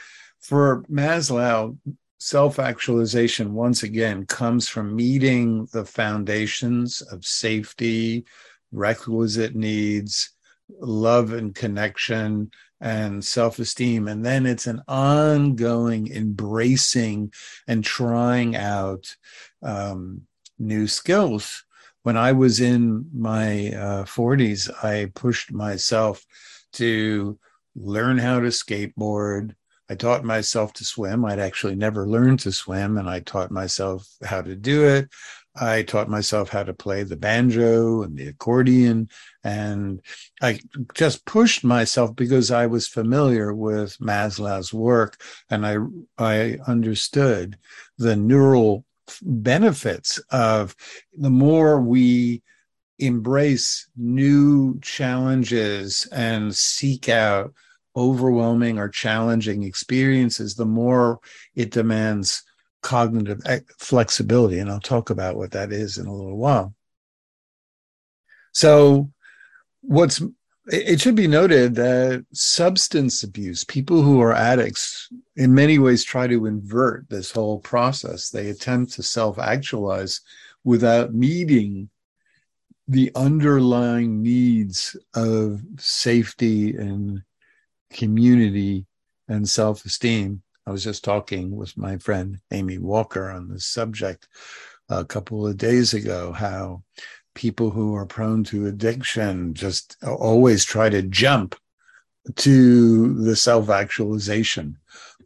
for 0.41 0.85
Maslow, 0.91 1.77
self 2.19 2.59
actualization, 2.59 3.55
once 3.55 3.83
again, 3.83 4.27
comes 4.27 4.69
from 4.69 4.97
meeting 4.97 5.67
the 5.73 5.85
foundations 5.85 7.01
of 7.03 7.25
safety, 7.25 8.25
requisite 8.73 9.55
needs, 9.55 10.31
love 10.81 11.33
and 11.33 11.55
connection, 11.55 12.51
and 12.81 13.25
self 13.25 13.59
esteem. 13.59 14.09
And 14.09 14.25
then 14.25 14.47
it's 14.47 14.67
an 14.67 14.83
ongoing 14.89 16.13
embracing 16.13 17.33
and 17.67 17.85
trying 17.85 18.57
out 18.57 19.15
um, 19.63 20.23
new 20.59 20.87
skills 20.87 21.65
when 22.09 22.17
I 22.17 22.33
was 22.33 22.61
in 22.61 23.07
my 23.15 23.69
uh, 23.69 24.05
40s, 24.05 24.71
I 24.83 25.11
pushed 25.15 25.53
myself 25.53 26.25
to 26.73 27.39
learn 27.81 28.19
how 28.19 28.41
to 28.41 28.49
skateboard. 28.49 29.55
I 29.91 29.95
taught 29.95 30.25
myself 30.25 30.73
to 30.75 30.85
swim. 30.85 31.25
I'd 31.25 31.39
actually 31.39 31.75
never 31.75 32.07
learned 32.07 32.41
to 32.41 32.53
swim, 32.53 32.99
and 32.99 33.09
I 33.09 33.21
taught 33.21 33.51
myself 33.51 34.07
how 34.23 34.43
to 34.43 34.55
do 34.55 34.87
it. 34.87 35.09
I 35.61 35.83
taught 35.83 36.09
myself 36.09 36.51
how 36.51 36.63
to 36.63 36.73
play 36.73 37.03
the 37.03 37.17
banjo 37.17 38.03
and 38.03 38.17
the 38.17 38.29
accordion. 38.29 39.09
And 39.43 40.01
I 40.41 40.61
just 40.95 41.25
pushed 41.25 41.65
myself 41.65 42.15
because 42.15 42.51
I 42.51 42.67
was 42.67 42.87
familiar 42.87 43.53
with 43.53 43.99
Maslow's 43.99 44.73
work 44.73 45.21
and 45.51 45.67
I, 45.67 45.79
I 46.19 46.59
understood 46.67 47.59
the 47.97 48.15
neural 48.15 48.85
benefits 49.23 50.19
of 50.31 50.77
the 51.17 51.31
more 51.31 51.81
we 51.81 52.43
embrace 52.99 53.89
new 53.97 54.79
challenges 54.81 56.07
and 56.13 56.55
seek 56.55 57.09
out 57.09 57.53
overwhelming 57.99 58.79
or 58.79 58.89
challenging 58.89 59.65
experiences, 59.65 60.55
the 60.55 60.67
more 60.67 61.19
it 61.55 61.71
demands 61.71 62.43
cognitive 62.83 63.41
eh, 63.47 63.61
flexibility. 63.79 64.61
And 64.61 64.71
I'll 64.71 64.81
talk 64.81 65.11
about 65.11 65.37
what 65.37 65.51
that 65.51 65.73
is 65.73 65.99
in 65.99 66.07
a 66.07 66.15
little 66.15 66.37
while. 66.37 66.75
So, 68.53 69.11
what's 69.83 70.23
it 70.71 71.01
should 71.01 71.15
be 71.15 71.27
noted 71.27 71.75
that 71.77 72.27
substance 72.35 73.23
abuse, 73.23 73.65
people 73.65 74.03
who 74.03 74.21
are 74.21 74.35
addicts, 74.35 75.09
in 75.37 75.55
many 75.55 75.79
ways 75.79 76.05
try 76.05 76.27
to 76.27 76.45
invert 76.45 77.09
this 77.09 77.31
whole 77.31 77.59
process. 77.61 78.29
They 78.29 78.51
attempt 78.51 78.93
to 78.95 79.03
self 79.03 79.39
actualize 79.39 80.21
without 80.65 81.15
meeting 81.15 81.89
the 82.87 83.11
underlying 83.15 84.23
needs 84.23 84.97
of 85.15 85.63
safety 85.79 86.75
and 86.75 87.23
community 87.91 88.87
and 89.29 89.49
self 89.49 89.85
esteem. 89.85 90.43
I 90.67 90.71
was 90.71 90.85
just 90.85 91.05
talking 91.05 91.57
with 91.57 91.77
my 91.77 91.97
friend 91.99 92.39
Amy 92.51 92.79
Walker 92.79 93.31
on 93.31 93.49
this 93.49 93.67
subject 93.67 94.29
a 94.89 95.05
couple 95.05 95.47
of 95.47 95.57
days 95.57 95.95
ago 95.95 96.33
how 96.33 96.83
people 97.35 97.71
who 97.71 97.95
are 97.95 98.07
prone 98.07 98.43
to 98.43 98.67
addiction 98.67 99.55
just 99.55 99.97
always 100.05 100.65
try 100.65 100.89
to 100.89 101.03
jump 101.03 101.55
to 102.37 103.15
the 103.23 103.37
self 103.37 103.71
actualization 103.71 104.77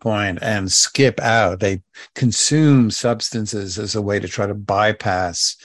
point 0.00 0.38
and 0.42 0.70
skip 0.70 1.20
out. 1.20 1.60
They 1.60 1.82
consume 2.14 2.90
substances 2.90 3.78
as 3.78 3.94
a 3.94 4.02
way 4.02 4.20
to 4.20 4.28
try 4.28 4.46
to 4.46 4.54
bypass 4.54 5.56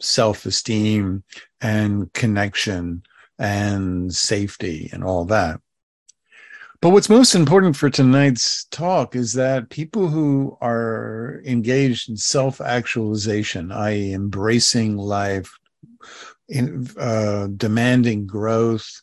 self 0.00 0.46
esteem 0.46 1.22
and 1.60 2.12
connection 2.12 3.02
and 3.38 4.14
safety 4.14 4.90
and 4.92 5.04
all 5.04 5.24
that. 5.26 5.60
But 6.84 6.90
what's 6.90 7.08
most 7.08 7.34
important 7.34 7.76
for 7.76 7.88
tonight's 7.88 8.66
talk 8.66 9.16
is 9.16 9.32
that 9.32 9.70
people 9.70 10.08
who 10.08 10.58
are 10.60 11.40
engaged 11.46 12.10
in 12.10 12.18
self 12.18 12.60
actualization, 12.60 13.72
i.e., 13.72 14.12
embracing 14.12 14.98
life, 14.98 15.58
in, 16.46 16.86
uh, 17.00 17.46
demanding 17.56 18.26
growth, 18.26 19.00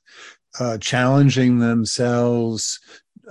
uh, 0.60 0.78
challenging 0.78 1.58
themselves, 1.58 2.80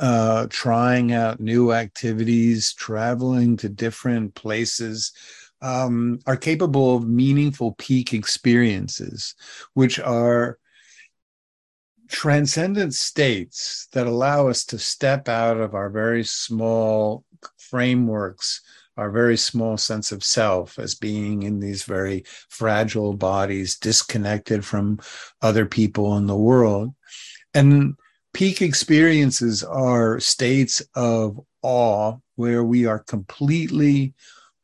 uh, 0.00 0.48
trying 0.50 1.12
out 1.12 1.38
new 1.38 1.72
activities, 1.72 2.72
traveling 2.72 3.56
to 3.58 3.68
different 3.68 4.34
places, 4.34 5.12
um, 5.62 6.18
are 6.26 6.36
capable 6.36 6.96
of 6.96 7.06
meaningful 7.06 7.76
peak 7.78 8.12
experiences, 8.12 9.36
which 9.74 10.00
are 10.00 10.58
transcendent 12.10 12.94
states 12.94 13.88
that 13.92 14.06
allow 14.06 14.48
us 14.48 14.64
to 14.66 14.78
step 14.78 15.28
out 15.28 15.58
of 15.58 15.74
our 15.74 15.88
very 15.88 16.24
small 16.24 17.24
frameworks, 17.56 18.60
our 18.96 19.10
very 19.10 19.36
small 19.36 19.76
sense 19.76 20.12
of 20.12 20.24
self 20.24 20.78
as 20.78 20.94
being 20.94 21.44
in 21.44 21.60
these 21.60 21.84
very 21.84 22.24
fragile 22.48 23.14
bodies, 23.14 23.78
disconnected 23.78 24.64
from 24.64 24.98
other 25.40 25.64
people 25.66 26.16
in 26.16 26.26
the 26.26 26.36
world. 26.36 26.92
And 27.54 27.94
peak 28.34 28.60
experiences 28.60 29.64
are 29.64 30.20
states 30.20 30.82
of 30.94 31.40
awe 31.62 32.16
where 32.36 32.64
we 32.64 32.86
are 32.86 32.98
completely 32.98 34.14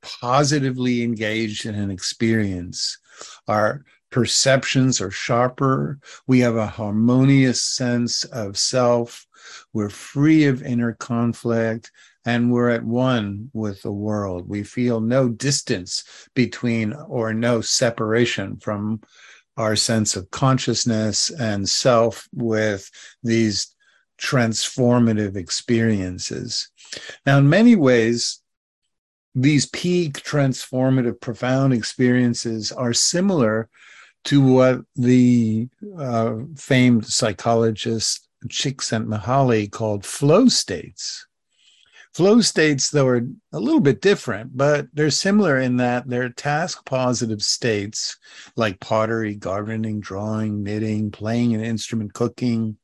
positively 0.03 1.03
engaged 1.03 1.67
in 1.67 1.75
an 1.75 1.91
experience. 1.91 2.99
Our 3.49 3.85
perceptions 4.11 5.01
are 5.01 5.11
sharper. 5.11 5.99
We 6.27 6.41
have 6.41 6.57
a 6.57 6.67
harmonious 6.67 7.63
sense 7.63 8.25
of 8.25 8.57
self. 8.57 9.27
We're 9.73 9.91
free 9.91 10.45
of 10.47 10.63
inner 10.63 10.93
conflict 10.93 11.91
and 12.25 12.51
we're 12.51 12.71
at 12.71 12.85
one 12.85 13.51
with 13.53 13.83
the 13.83 13.93
world. 13.93 14.49
We 14.49 14.65
feel 14.65 15.01
no 15.01 15.29
distance 15.29 16.05
between 16.35 16.93
or 16.93 17.33
no 17.33 17.61
separation 17.61 18.57
from 18.59 19.01
our 19.57 19.77
sense 19.77 20.17
of 20.17 20.31
consciousness 20.31 21.31
and 21.31 21.69
self 21.69 22.29
with 22.35 22.91
these 23.23 23.75
transformative 24.19 25.37
experiences. 25.37 26.69
Now, 27.25 27.39
in 27.39 27.49
many 27.49 27.77
ways, 27.77 28.41
these 29.35 29.67
peak 29.67 30.15
transformative 30.15 31.21
profound 31.21 31.75
experiences 31.75 32.73
are 32.73 32.93
similar 32.93 33.69
to 34.27 34.41
what 34.41 34.81
the 34.97 35.69
uh, 35.99 36.35
famed 36.57 37.07
psychologist 37.07 38.29
Csikszentmihalyi 38.49 39.71
called 39.71 40.05
flow 40.05 40.49
states. 40.49 41.27
Flow 42.13 42.41
states, 42.41 42.91
though, 42.91 43.07
are 43.07 43.27
a 43.53 43.61
little 43.61 43.81
bit 43.81 44.01
different, 44.01 44.57
but 44.57 44.89
they're 44.95 45.11
similar 45.11 45.59
in 45.59 45.77
that 45.77 46.09
they're 46.09 46.31
task 46.31 46.85
positive 46.87 47.43
states 47.43 48.17
like 48.57 48.81
pottery, 48.81 49.35
gardening, 49.35 50.01
drawing, 50.01 50.63
knitting, 50.63 51.11
playing 51.11 51.55
an 51.55 51.63
instrument, 51.63 52.15
cooking, 52.15 52.79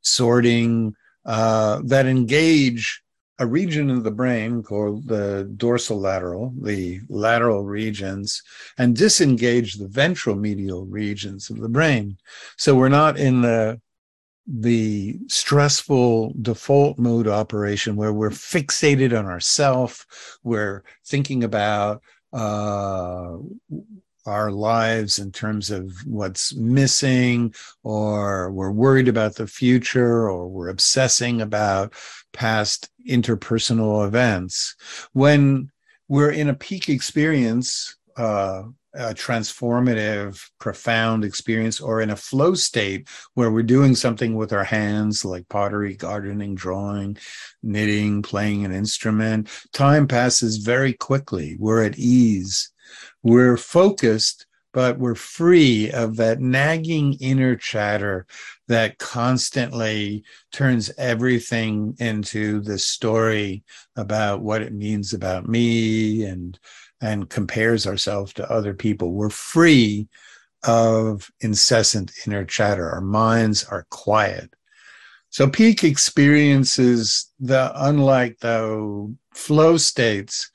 sorting, 0.00 0.94
uh, 1.26 1.82
that 1.84 2.06
engage 2.06 3.02
a 3.38 3.46
region 3.46 3.90
of 3.90 4.02
the 4.02 4.10
brain 4.10 4.62
called 4.62 5.06
the 5.06 5.50
dorsolateral, 5.56 6.52
the 6.62 7.00
lateral 7.08 7.64
regions, 7.64 8.42
and 8.78 8.96
disengage 8.96 9.74
the 9.74 9.88
ventral 9.88 10.36
medial 10.36 10.86
regions 10.86 11.50
of 11.50 11.58
the 11.58 11.68
brain. 11.68 12.16
So 12.56 12.74
we're 12.74 12.88
not 12.88 13.18
in 13.18 13.42
the 13.42 13.80
the 14.48 15.18
stressful 15.26 16.32
default 16.40 16.98
mode 16.98 17.26
operation 17.26 17.96
where 17.96 18.12
we're 18.12 18.30
fixated 18.30 19.16
on 19.18 19.26
ourself, 19.26 20.06
we're 20.44 20.84
thinking 21.04 21.42
about 21.42 22.00
uh, 22.32 23.36
our 24.26 24.50
lives 24.50 25.18
in 25.18 25.32
terms 25.32 25.70
of 25.70 25.92
what's 26.04 26.54
missing, 26.54 27.54
or 27.82 28.50
we're 28.52 28.70
worried 28.70 29.08
about 29.08 29.34
the 29.36 29.46
future, 29.46 30.28
or 30.28 30.48
we're 30.48 30.68
obsessing 30.68 31.40
about 31.40 31.92
past 32.36 32.90
interpersonal 33.08 34.06
events. 34.06 34.76
When 35.12 35.70
we're 36.08 36.30
in 36.30 36.48
a 36.48 36.54
peak 36.54 36.88
experience, 36.88 37.96
uh, 38.16 38.64
a 38.94 39.12
transformative, 39.12 40.42
profound 40.58 41.24
experience, 41.24 41.80
or 41.80 42.00
in 42.00 42.10
a 42.10 42.16
flow 42.16 42.54
state 42.54 43.08
where 43.34 43.50
we're 43.50 43.62
doing 43.62 43.94
something 43.94 44.36
with 44.36 44.52
our 44.52 44.64
hands, 44.64 45.24
like 45.24 45.48
pottery, 45.48 45.94
gardening, 45.94 46.54
drawing, 46.54 47.18
knitting, 47.62 48.22
playing 48.22 48.64
an 48.64 48.72
instrument, 48.72 49.50
time 49.72 50.06
passes 50.06 50.58
very 50.58 50.94
quickly. 50.94 51.56
We're 51.58 51.84
at 51.84 51.98
ease 51.98 52.72
we're 53.22 53.56
focused, 53.56 54.45
but 54.76 54.98
we're 54.98 55.14
free 55.14 55.90
of 55.92 56.16
that 56.16 56.38
nagging 56.38 57.14
inner 57.14 57.56
chatter 57.56 58.26
that 58.68 58.98
constantly 58.98 60.22
turns 60.52 60.92
everything 60.98 61.96
into 61.98 62.60
this 62.60 62.86
story 62.86 63.64
about 63.96 64.42
what 64.42 64.60
it 64.60 64.74
means 64.74 65.14
about 65.14 65.48
me 65.48 66.24
and 66.26 66.58
and 67.00 67.30
compares 67.30 67.86
ourselves 67.86 68.34
to 68.34 68.52
other 68.52 68.74
people. 68.74 69.12
We're 69.12 69.30
free 69.30 70.08
of 70.64 71.30
incessant 71.40 72.12
inner 72.26 72.44
chatter. 72.44 72.90
Our 72.90 73.00
minds 73.00 73.64
are 73.64 73.86
quiet. 73.88 74.52
So 75.30 75.48
peak 75.48 75.84
experiences, 75.84 77.32
the 77.40 77.72
unlike 77.74 78.40
the 78.40 79.16
flow 79.32 79.78
states, 79.78 80.50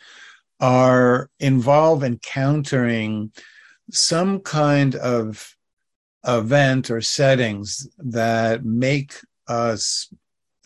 are 0.60 1.32
involve 1.40 2.04
encountering 2.04 3.32
some 3.92 4.40
kind 4.40 4.96
of 4.96 5.56
event 6.26 6.90
or 6.90 7.02
settings 7.02 7.88
that 7.98 8.64
make 8.64 9.16
us 9.48 10.14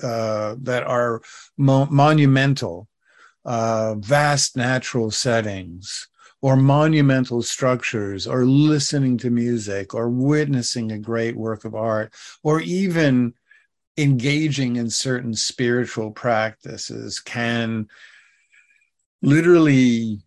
uh, 0.03 0.55
that 0.61 0.83
are 0.83 1.21
mo- 1.57 1.87
monumental, 1.89 2.87
uh, 3.45 3.95
vast 3.95 4.57
natural 4.57 5.09
settings, 5.09 6.07
or 6.41 6.55
monumental 6.55 7.41
structures 7.41 8.27
or 8.27 8.45
listening 8.45 9.17
to 9.17 9.31
music 9.31 9.95
or 9.95 10.09
witnessing 10.09 10.91
a 10.91 10.99
great 10.99 11.35
work 11.35 11.65
of 11.65 11.73
art 11.73 12.13
or 12.43 12.59
even 12.61 13.33
engaging 13.97 14.75
in 14.75 14.89
certain 14.89 15.33
spiritual 15.33 16.11
practices 16.11 17.19
can 17.19 17.87
literally 19.21 20.19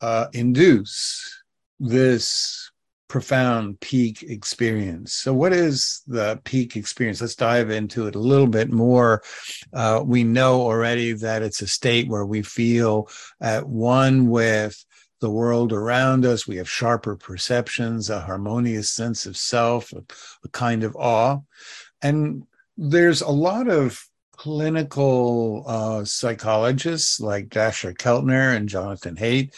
uh, 0.00 0.26
induce 0.32 1.41
this 1.82 2.70
profound 3.08 3.78
peak 3.80 4.22
experience. 4.22 5.12
So, 5.12 5.34
what 5.34 5.52
is 5.52 6.02
the 6.06 6.40
peak 6.44 6.76
experience? 6.76 7.20
Let's 7.20 7.34
dive 7.34 7.70
into 7.70 8.06
it 8.06 8.14
a 8.14 8.20
little 8.20 8.46
bit 8.46 8.70
more. 8.70 9.22
Uh, 9.74 10.00
we 10.04 10.24
know 10.24 10.62
already 10.62 11.12
that 11.12 11.42
it's 11.42 11.60
a 11.60 11.66
state 11.66 12.08
where 12.08 12.24
we 12.24 12.42
feel 12.42 13.10
at 13.40 13.68
one 13.68 14.28
with 14.28 14.82
the 15.20 15.28
world 15.28 15.72
around 15.72 16.24
us. 16.24 16.46
We 16.46 16.56
have 16.56 16.70
sharper 16.70 17.16
perceptions, 17.16 18.08
a 18.08 18.20
harmonious 18.20 18.90
sense 18.90 19.26
of 19.26 19.36
self, 19.36 19.92
a, 19.92 20.02
a 20.44 20.48
kind 20.48 20.84
of 20.84 20.96
awe. 20.96 21.40
And 22.00 22.44
there's 22.76 23.22
a 23.22 23.28
lot 23.28 23.68
of 23.68 24.00
clinical 24.36 25.64
uh, 25.66 26.04
psychologists 26.04 27.20
like 27.20 27.48
Dacher 27.48 27.92
Keltner 27.92 28.56
and 28.56 28.68
Jonathan 28.68 29.16
Haidt 29.16 29.52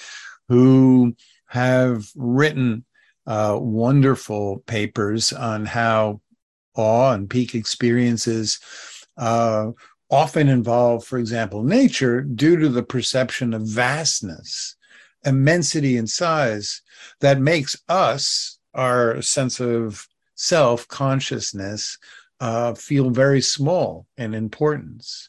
who 0.48 1.14
have 1.54 2.10
written 2.16 2.84
uh, 3.28 3.56
wonderful 3.60 4.58
papers 4.66 5.32
on 5.32 5.64
how 5.64 6.20
awe 6.74 7.12
and 7.12 7.30
peak 7.30 7.54
experiences 7.54 8.58
uh, 9.16 9.70
often 10.10 10.48
involve, 10.48 11.04
for 11.04 11.16
example, 11.16 11.62
nature 11.62 12.22
due 12.22 12.56
to 12.56 12.68
the 12.68 12.82
perception 12.82 13.54
of 13.54 13.62
vastness, 13.62 14.74
immensity, 15.24 15.96
and 15.96 16.10
size 16.10 16.82
that 17.20 17.38
makes 17.38 17.76
us, 17.88 18.58
our 18.74 19.22
sense 19.22 19.60
of 19.60 20.08
self 20.34 20.88
consciousness, 20.88 21.96
uh, 22.40 22.74
feel 22.74 23.10
very 23.10 23.40
small 23.40 24.08
in 24.16 24.34
importance. 24.34 25.28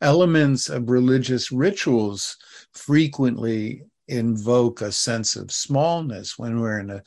Elements 0.00 0.70
of 0.70 0.88
religious 0.88 1.52
rituals 1.52 2.38
frequently 2.72 3.82
invoke 4.08 4.80
a 4.80 4.92
sense 4.92 5.36
of 5.36 5.50
smallness 5.50 6.38
when 6.38 6.60
we're 6.60 6.78
in 6.78 6.90
a 6.90 7.02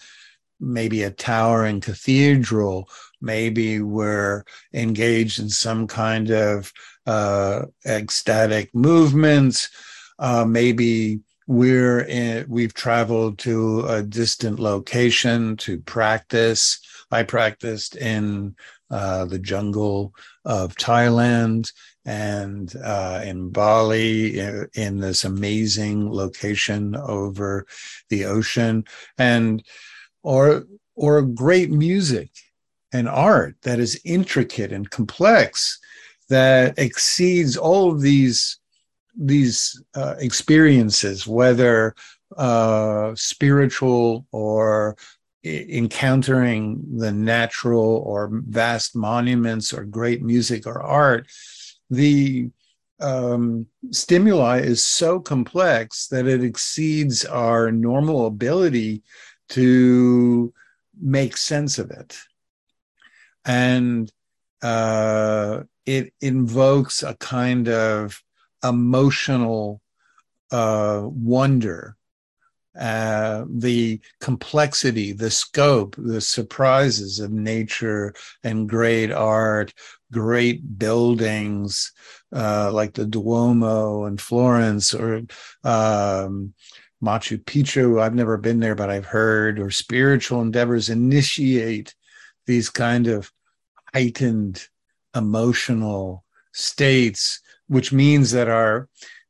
maybe 0.62 1.04
a 1.04 1.12
towering 1.12 1.80
cathedral 1.80 2.90
maybe 3.22 3.82
we're 3.82 4.44
engaged 4.74 5.40
in 5.40 5.50
some 5.50 5.88
kind 5.88 6.32
of 6.32 6.74
uh, 7.06 7.62
ecstatic 7.86 8.74
movements 8.76 9.70
uh, 10.20 10.44
maybe 10.46 11.22
we're 11.50 12.02
in, 12.02 12.46
we've 12.48 12.76
traveled 12.76 13.40
to 13.40 13.82
a 13.88 14.04
distant 14.04 14.60
location 14.60 15.58
to 15.58 15.80
practice. 15.80 16.80
I 17.10 17.24
practiced 17.24 17.96
in 17.96 18.56
uh, 18.92 19.26
the 19.26 19.40
jungle 19.40 20.14
of 20.46 20.76
thailand 20.76 21.72
and 22.10 22.76
uh, 22.84 23.22
in 23.24 23.52
Bali, 23.52 24.40
in 24.74 25.00
this 25.00 25.26
amazing 25.26 26.12
location 26.12 26.96
over 26.96 27.68
the 28.10 28.26
ocean, 28.26 28.84
and 29.20 29.64
or 30.24 30.66
or 30.96 31.22
great 31.22 31.70
music 31.70 32.32
and 32.92 33.08
art 33.08 33.58
that 33.62 33.80
is 33.80 34.02
intricate 34.06 34.74
and 34.74 34.90
complex 34.90 35.80
that 36.30 36.80
exceeds 36.80 37.56
all 37.56 37.92
of 37.92 38.02
these 38.02 38.58
these 39.16 39.80
uh, 39.94 40.16
experiences, 40.18 41.28
whether 41.28 41.94
uh, 42.38 43.14
spiritual 43.14 44.26
or 44.32 44.98
encountering 45.44 46.82
the 46.98 47.12
natural 47.12 48.04
or 48.04 48.30
vast 48.32 48.96
monuments 48.96 49.72
or 49.72 49.84
great 49.86 50.24
music 50.24 50.66
or 50.66 50.82
art 50.82 51.28
the 51.90 52.50
um, 53.00 53.68
stimuli 53.92 54.60
is 54.60 54.86
so 54.86 55.20
complex 55.20 56.08
that 56.08 56.28
it 56.28 56.44
exceeds 56.44 57.26
our 57.26 57.72
normal 57.72 58.26
ability 58.26 59.04
to 59.50 60.54
make 61.00 61.38
sense 61.38 61.80
of 61.80 61.92
it. 61.92 62.18
And 63.46 64.12
uh, 64.62 65.64
it 65.86 66.14
invokes 66.22 67.04
a 67.04 67.16
kind 67.16 67.70
of 67.70 68.22
emotional 68.64 69.82
uh, 70.52 71.02
wonder 71.06 71.96
uh, 72.80 73.46
the 73.50 74.00
complexity, 74.20 75.12
the 75.12 75.32
scope, 75.32 75.96
the 75.98 76.22
surprises 76.22 77.20
of 77.20 77.32
nature 77.32 78.14
and 78.44 78.70
great 78.70 79.12
art, 79.12 79.74
great 80.12 80.78
buildings 80.78 81.92
uh, 82.36 82.72
like 82.72 82.94
the 82.94 83.06
Duomo 83.06 84.06
in 84.06 84.18
Florence 84.18 84.94
or 84.94 85.24
um, 85.64 86.54
Machu 87.04 87.44
Picchu. 87.44 88.02
I've 88.02 88.16
never 88.16 88.38
been 88.38 88.60
there, 88.60 88.76
but 88.76 88.90
I've 88.90 89.06
heard, 89.06 89.60
or 89.60 89.72
spiritual 89.72 90.42
endeavors 90.42 90.90
initiate 90.90 91.96
these 92.46 92.70
kind 92.70 93.08
of 93.08 93.32
heightened 93.94 94.68
emotional 95.16 96.24
states, 96.52 97.40
which 97.68 97.92
means 97.92 98.32
that 98.32 98.50
our 98.50 98.88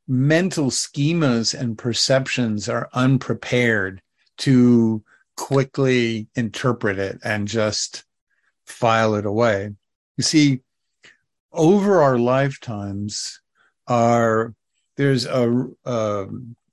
mental 0.10 0.72
schemas 0.72 1.54
and 1.54 1.78
perceptions 1.78 2.67
are 2.67 2.89
unprepared 2.93 4.02
to 4.39 5.04
quickly 5.38 6.28
interpret 6.36 6.98
it 6.98 7.19
and 7.24 7.48
just 7.48 8.04
file 8.65 9.13
it 9.13 9.26
away. 9.26 9.69
You 10.17 10.24
see, 10.24 10.62
over 11.54 12.02
our 12.02 12.17
lifetimes, 12.17 13.39
our 13.88 14.56
there's 14.98 15.26
a, 15.26 15.67
a, 15.86 16.26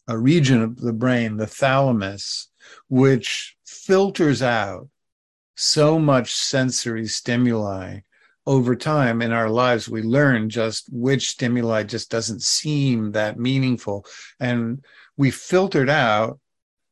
a 0.08 0.18
region 0.18 0.62
of 0.62 0.80
the 0.80 0.92
brain, 0.92 1.36
the 1.36 1.46
thalamus, 1.46 2.48
which 2.88 3.54
filters 3.64 4.42
out 4.42 4.88
so 5.56 5.98
much 5.98 6.34
sensory 6.34 7.06
stimuli 7.06 8.00
over 8.46 8.76
time 8.76 9.22
in 9.22 9.32
our 9.32 9.50
lives, 9.50 9.88
we 9.88 10.02
learn 10.02 10.48
just 10.48 10.88
which 10.92 11.30
stimuli 11.30 11.82
just 11.82 12.10
doesn't 12.10 12.42
seem 12.42 13.12
that 13.12 13.38
meaningful. 13.38 14.06
And 14.38 14.84
we 15.16 15.30
filtered 15.30 15.90
out 15.90 16.38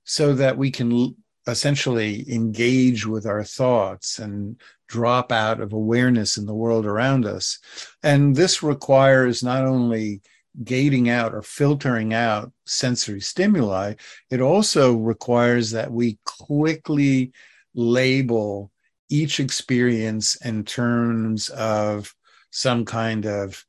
so 0.04 0.34
that 0.34 0.58
we 0.58 0.70
can 0.70 1.14
essentially 1.46 2.24
engage 2.32 3.06
with 3.06 3.26
our 3.26 3.44
thoughts 3.44 4.18
and 4.18 4.60
drop 4.88 5.30
out 5.30 5.60
of 5.60 5.72
awareness 5.72 6.36
in 6.36 6.46
the 6.46 6.54
world 6.54 6.86
around 6.86 7.24
us. 7.24 7.58
And 8.02 8.34
this 8.34 8.62
requires 8.62 9.42
not 9.42 9.64
only 9.64 10.22
gating 10.62 11.08
out 11.08 11.34
or 11.34 11.42
filtering 11.42 12.14
out 12.14 12.52
sensory 12.64 13.20
stimuli, 13.20 13.94
it 14.30 14.40
also 14.40 14.94
requires 14.94 15.70
that 15.72 15.90
we 15.90 16.18
quickly 16.24 17.32
label 17.74 18.70
each 19.08 19.40
experience 19.40 20.36
in 20.44 20.64
terms 20.64 21.48
of 21.50 22.14
some 22.50 22.84
kind 22.84 23.26
of 23.26 23.64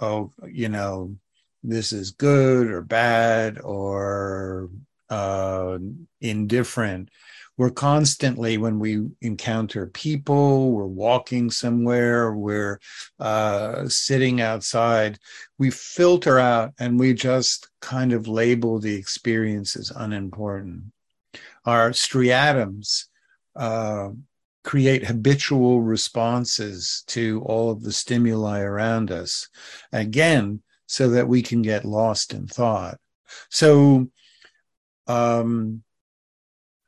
oh 0.00 0.30
you 0.46 0.68
know 0.68 1.14
this 1.62 1.92
is 1.92 2.10
good 2.10 2.70
or 2.70 2.82
bad 2.82 3.58
or 3.60 4.68
uh, 5.10 5.78
indifferent. 6.20 7.08
We're 7.56 7.70
constantly 7.70 8.58
when 8.58 8.80
we 8.80 9.06
encounter 9.20 9.86
people 9.86 10.72
we're 10.72 10.86
walking 10.86 11.50
somewhere 11.50 12.34
we're 12.34 12.80
uh, 13.20 13.88
sitting 13.88 14.40
outside 14.40 15.18
we 15.58 15.70
filter 15.70 16.38
out 16.38 16.72
and 16.80 16.98
we 16.98 17.14
just 17.14 17.68
kind 17.80 18.12
of 18.12 18.26
label 18.26 18.80
the 18.80 18.94
experience 18.94 19.76
as 19.76 19.92
unimportant. 19.94 20.84
Our 21.64 21.90
striatums 21.90 23.04
uh, 23.54 24.10
create 24.64 25.04
habitual 25.04 25.82
responses 25.82 27.04
to 27.06 27.42
all 27.44 27.70
of 27.70 27.82
the 27.82 27.92
stimuli 27.92 28.60
around 28.60 29.10
us. 29.10 29.48
Again, 29.92 30.62
so 30.86 31.10
that 31.10 31.28
we 31.28 31.42
can 31.42 31.62
get 31.62 31.84
lost 31.84 32.32
in 32.32 32.46
thought. 32.46 32.98
So, 33.50 34.08
um, 35.06 35.82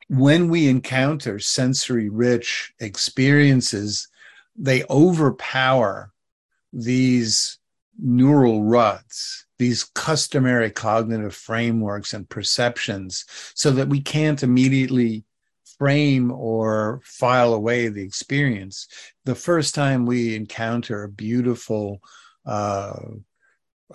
when 0.09 0.49
we 0.49 0.69
encounter 0.69 1.39
sensory 1.39 2.09
rich 2.09 2.73
experiences, 2.79 4.07
they 4.55 4.83
overpower 4.89 6.11
these 6.71 7.59
neural 7.99 8.63
ruts, 8.63 9.45
these 9.59 9.83
customary 9.83 10.71
cognitive 10.71 11.35
frameworks 11.35 12.13
and 12.13 12.29
perceptions, 12.29 13.25
so 13.53 13.71
that 13.71 13.89
we 13.89 13.99
can't 13.99 14.43
immediately 14.43 15.25
frame 15.77 16.31
or 16.31 17.01
file 17.03 17.53
away 17.53 17.87
the 17.87 18.03
experience. 18.03 18.87
The 19.25 19.35
first 19.35 19.75
time 19.75 20.05
we 20.05 20.35
encounter 20.35 21.03
a 21.03 21.09
beautiful 21.09 22.01
uh, 22.45 22.99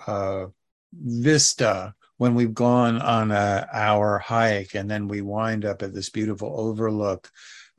uh, 0.07 0.45
vista 0.93 1.93
when 2.17 2.35
we've 2.35 2.53
gone 2.53 3.01
on 3.01 3.31
a 3.31 3.67
hour 3.73 4.19
hike 4.19 4.75
and 4.75 4.89
then 4.89 5.07
we 5.07 5.21
wind 5.21 5.65
up 5.65 5.81
at 5.81 5.93
this 5.93 6.09
beautiful 6.09 6.53
overlook 6.57 7.29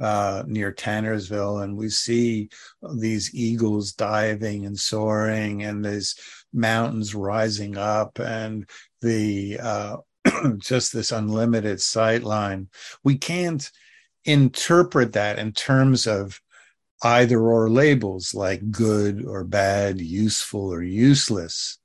uh, 0.01 0.43
near 0.47 0.73
Tannersville, 0.73 1.63
and 1.63 1.77
we 1.77 1.89
see 1.89 2.49
these 2.97 3.35
eagles 3.35 3.93
diving 3.93 4.67
and 4.67 4.79
soaring, 4.79 5.63
and 5.63 5.85
these 5.85 6.17
mountains 6.53 7.15
rising 7.15 7.77
up, 7.77 8.19
and 8.19 8.69
the 9.01 9.59
uh, 9.61 9.97
just 10.59 10.93
this 10.93 11.13
unlimited 11.13 11.81
sight 11.81 12.23
line. 12.25 12.69
We 13.05 13.17
can't 13.19 13.71
interpret 14.25 15.13
that 15.13 15.39
in 15.39 15.53
terms 15.53 16.07
of 16.07 16.41
either 17.03 17.41
or 17.41 17.71
labels 17.71 18.35
like 18.35 18.71
good 18.71 19.25
or 19.25 19.45
bad, 19.45 20.01
useful 20.01 20.73
or 20.73 20.83
useless. 20.83 21.79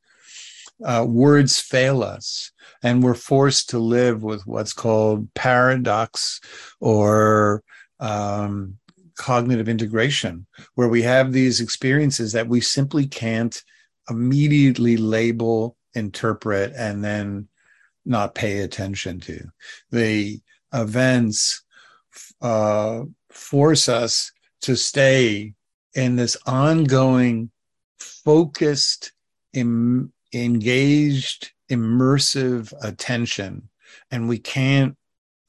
Uh, 0.84 1.06
words 1.08 1.60
fail 1.60 2.02
us, 2.02 2.54
and 2.82 3.04
we're 3.04 3.14
forced 3.14 3.70
to 3.70 3.80
live 3.80 4.24
with 4.24 4.48
what's 4.48 4.72
called 4.72 5.34
paradox 5.34 6.40
or 6.80 7.62
um, 8.00 8.78
cognitive 9.18 9.68
integration, 9.68 10.48
where 10.76 10.88
we 10.88 11.02
have 11.02 11.34
these 11.34 11.60
experiences 11.60 12.32
that 12.32 12.48
we 12.48 12.62
simply 12.62 13.06
can't 13.06 13.62
immediately 14.10 14.96
label, 14.96 15.76
interpret, 15.94 16.72
and 16.78 17.04
then 17.04 17.50
not 18.06 18.34
pay 18.34 18.60
attention 18.60 19.20
to. 19.20 19.52
The 19.92 20.40
events 20.74 21.64
uh, 22.42 23.04
force 23.32 23.90
us 23.90 24.32
to 24.62 24.76
stay 24.76 25.54
in 25.94 26.16
this 26.16 26.38
ongoing, 26.46 27.52
focused, 28.00 29.12
engaged, 30.34 31.52
immersive 31.70 32.74
attention. 32.82 33.70
And 34.12 34.28
we 34.28 34.40
can't, 34.40 34.96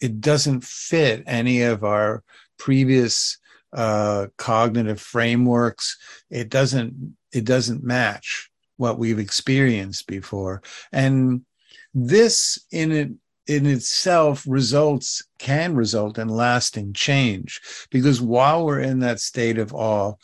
it 0.01 0.21
doesn't 0.21 0.65
fit 0.65 1.23
any 1.27 1.63
of 1.63 1.85
our 1.85 2.23
previous 2.59 3.39
uh, 3.73 4.27
cognitive 4.37 5.01
frameworks. 5.01 5.97
It 6.31 6.49
doesn't, 6.49 7.17
it 7.33 7.45
doesn't 7.45 7.85
match 7.85 8.51
what 8.77 8.99
we've 8.99 9.19
experienced 9.19 10.07
before. 10.07 10.63
And 10.91 11.45
this 11.93 12.59
in 12.71 12.93
it 12.93 13.11
in 13.51 13.67
itself 13.67 14.45
results 14.47 15.25
can 15.41 15.75
result 15.75 16.19
in 16.19 16.29
lasting 16.29 16.93
change. 16.93 17.61
Because 17.91 18.21
while 18.21 18.65
we're 18.65 18.79
in 18.79 19.01
that 19.01 19.19
state 19.19 19.59
of 19.59 19.75
awe 19.75 20.15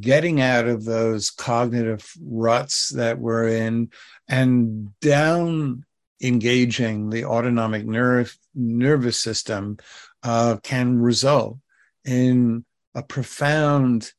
getting 0.00 0.40
out 0.40 0.66
of 0.66 0.84
those 0.84 1.30
cognitive 1.30 2.10
ruts 2.22 2.88
that 2.88 3.18
we're 3.18 3.48
in 3.48 3.90
and 4.28 4.98
down 5.00 5.84
engaging 6.22 7.10
the 7.10 7.26
autonomic 7.26 7.84
nerve 7.84 8.34
nervous 8.54 9.20
system 9.20 9.76
uh, 10.22 10.56
can 10.62 10.98
result 10.98 11.58
in 12.06 12.64
a 12.94 13.02
profound 13.02 14.10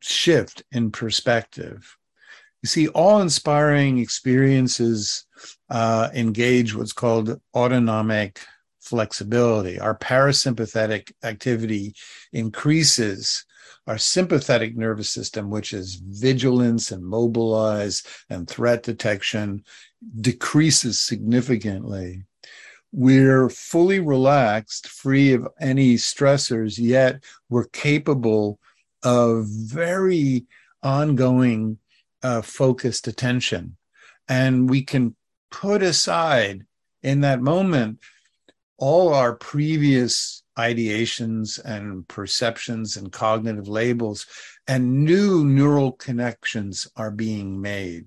shift 0.00 0.62
in 0.72 0.90
perspective. 0.90 1.96
You 2.62 2.68
see, 2.68 2.88
awe 2.88 3.20
inspiring 3.20 3.98
experiences 3.98 5.24
uh, 5.70 6.08
engage 6.14 6.74
what's 6.74 6.92
called 6.92 7.40
autonomic 7.54 8.40
flexibility. 8.80 9.78
Our 9.78 9.96
parasympathetic 9.96 11.12
activity 11.22 11.94
increases 12.32 13.44
our 13.86 13.98
sympathetic 13.98 14.76
nervous 14.76 15.10
system, 15.10 15.50
which 15.50 15.72
is 15.72 15.94
vigilance 15.94 16.92
and 16.92 17.02
mobilize 17.02 18.02
and 18.28 18.46
threat 18.46 18.82
detection, 18.82 19.64
decreases 20.20 21.00
significantly. 21.00 22.24
We're 22.92 23.48
fully 23.48 23.98
relaxed, 24.00 24.88
free 24.88 25.32
of 25.32 25.48
any 25.60 25.94
stressors, 25.94 26.78
yet 26.78 27.22
we're 27.48 27.66
capable 27.68 28.58
of 29.02 29.46
very 29.46 30.46
ongoing 30.82 31.78
uh, 32.22 32.42
focused 32.42 33.06
attention. 33.06 33.76
And 34.28 34.68
we 34.68 34.82
can 34.82 35.16
put 35.50 35.82
aside 35.82 36.66
in 37.02 37.20
that 37.20 37.40
moment 37.40 37.98
all 38.78 39.12
our 39.12 39.34
previous 39.34 40.42
ideations 40.56 41.62
and 41.64 42.06
perceptions 42.08 42.96
and 42.96 43.12
cognitive 43.12 43.68
labels, 43.68 44.26
and 44.66 45.04
new 45.04 45.44
neural 45.44 45.92
connections 45.92 46.88
are 46.96 47.10
being 47.10 47.60
made. 47.60 48.06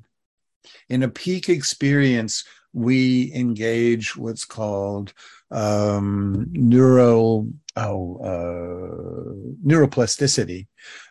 In 0.89 1.03
a 1.03 1.09
peak 1.09 1.49
experience, 1.49 2.43
we 2.73 3.33
engage 3.33 4.15
what's 4.15 4.45
called 4.45 5.13
um, 5.49 6.47
neural 6.51 7.49
oh, 7.75 8.17
uh, 8.23 9.65
neuroplasticity, 9.65 10.67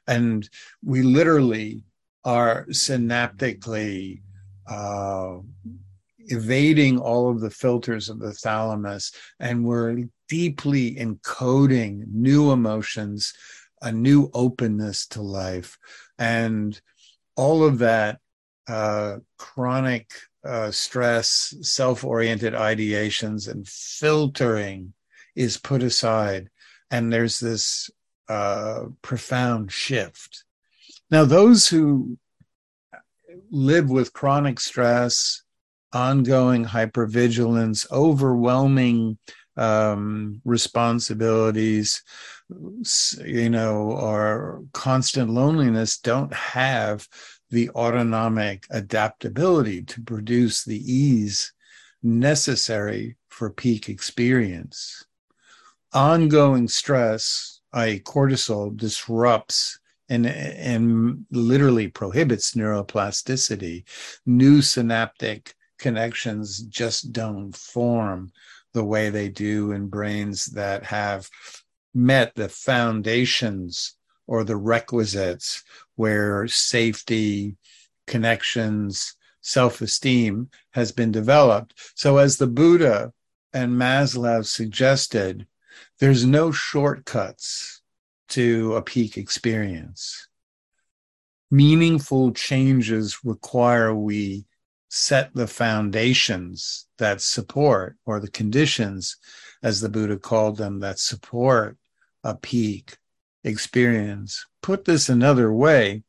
and 0.07 0.49
we 0.85 1.03
literally 1.03 1.85
are 2.25 2.67
synaptically 2.67 4.21
uh, 4.67 5.39
evading 6.31 6.99
all 6.99 7.31
of 7.31 7.41
the 7.41 7.51
filters 7.51 8.09
of 8.09 8.19
the 8.19 8.33
thalamus, 8.33 9.13
and 9.39 9.65
we're 9.65 10.05
deeply 10.29 10.95
encoding 10.95 12.05
new 12.13 12.53
emotions, 12.53 13.35
a 13.83 13.93
new 13.93 14.31
openness 14.35 15.07
to 15.09 15.23
life, 15.23 15.79
and 16.19 16.81
all 17.37 17.65
of 17.65 17.79
that 17.79 18.21
uh, 18.69 19.17
chronic 19.39 20.11
uh, 20.45 20.71
stress, 20.71 21.55
self 21.61 22.05
oriented 22.05 22.55
ideations, 22.55 23.49
and 23.49 23.67
filtering 23.69 24.93
is 25.35 25.57
put 25.57 25.83
aside. 25.83 26.51
And 26.91 27.13
there's 27.13 27.39
this 27.39 27.91
uh, 28.29 28.85
profound 29.03 29.73
shift 29.73 30.45
now, 31.11 31.25
those 31.25 31.67
who 31.67 32.19
live 33.51 33.91
with 33.91 34.13
chronic 34.13 34.61
stress, 34.61 35.43
ongoing 35.93 36.65
hypervigilance, 36.65 37.91
overwhelming 37.91 39.19
um, 39.57 40.41
responsibilities, 40.45 42.03
you 43.25 43.51
know, 43.51 43.91
or 43.93 44.63
constant 44.73 45.31
loneliness 45.31 45.99
don't 45.99 46.33
have 46.33 47.07
the 47.51 47.69
autonomic 47.71 48.67
adaptability 48.71 49.83
to 49.83 50.01
produce 50.03 50.65
the 50.65 50.79
ease 50.93 51.53
necessary 52.03 53.17
for 53.29 53.51
peak 53.51 53.89
experience. 53.89 55.05
Ongoing 55.93 56.69
stress, 56.69 57.61
i.e., 57.73 58.01
cortisol, 58.01 58.77
disrupts 58.77 59.79
and, 60.09 60.27
and 60.27 61.25
literally 61.31 61.89
prohibits 61.89 62.55
neuroplasticity. 62.55 63.85
New 64.27 64.63
synaptic 64.63 65.55
connections 65.81 66.61
just 66.61 67.13
don't 67.13 67.57
form 67.57 68.33
the 68.73 68.85
way 68.85 69.11
they 69.11 69.29
do 69.29 69.73
in 69.73 69.89
brains 69.89 70.47
that 70.47 70.85
have 70.85 71.29
met 71.93 72.35
the 72.37 72.49
foundations 72.49 73.97
or 74.27 74.45
the 74.45 74.57
requisites 74.57 75.65
where 75.97 76.47
safety, 76.47 77.57
connections, 78.07 79.17
self 79.41 79.81
esteem 79.81 80.49
has 80.71 80.93
been 80.93 81.11
developed. 81.11 81.75
So, 81.97 82.19
as 82.19 82.37
the 82.37 82.47
Buddha 82.47 83.13
and 83.53 83.73
Maslow 83.73 84.47
suggested, 84.47 85.47
there's 85.99 86.25
no 86.25 86.53
shortcuts 86.53 87.83
to 88.29 88.77
a 88.77 88.83
peak 88.83 89.19
experience. 89.19 90.29
Meaningful 91.51 92.33
changes 92.33 93.25
require 93.25 93.93
we 93.93 94.47
set 94.91 95.33
the 95.35 95.47
foundations 95.47 96.87
that 96.99 97.21
support, 97.21 97.97
or 98.05 98.19
the 98.19 98.31
conditions, 98.31 99.17
as 99.63 99.81
the 99.81 99.89
Buddha 99.89 100.19
called 100.19 100.57
them, 100.57 100.81
that 100.81 100.99
support 100.99 101.79
a 102.25 102.35
peak 102.35 102.97
experience. 103.45 104.45
Put 104.63 104.85
this 104.85 105.09
another 105.09 105.53
way, 105.53 106.03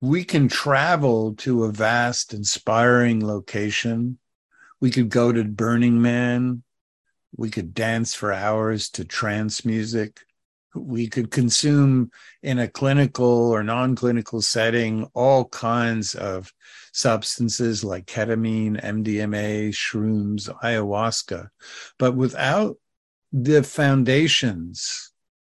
we 0.00 0.22
can 0.22 0.48
travel 0.48 1.34
to 1.36 1.64
a 1.64 1.72
vast, 1.72 2.34
inspiring 2.34 3.26
location. 3.26 4.18
We 4.80 4.90
could 4.90 5.08
go 5.08 5.32
to 5.32 5.42
Burning 5.42 6.00
Man. 6.00 6.62
We 7.36 7.50
could 7.50 7.74
dance 7.74 8.14
for 8.14 8.32
hours 8.32 8.90
to 8.90 9.04
trance 9.04 9.64
music 9.64 10.20
we 10.74 11.08
could 11.08 11.30
consume 11.30 12.10
in 12.42 12.58
a 12.58 12.68
clinical 12.68 13.50
or 13.50 13.62
non-clinical 13.62 14.42
setting 14.42 15.08
all 15.14 15.46
kinds 15.46 16.14
of 16.14 16.52
substances 16.92 17.84
like 17.84 18.06
ketamine, 18.06 18.82
MDMA, 18.82 19.70
shrooms, 19.70 20.48
ayahuasca, 20.62 21.48
but 21.98 22.14
without 22.14 22.76
the 23.32 23.62
foundations 23.62 25.12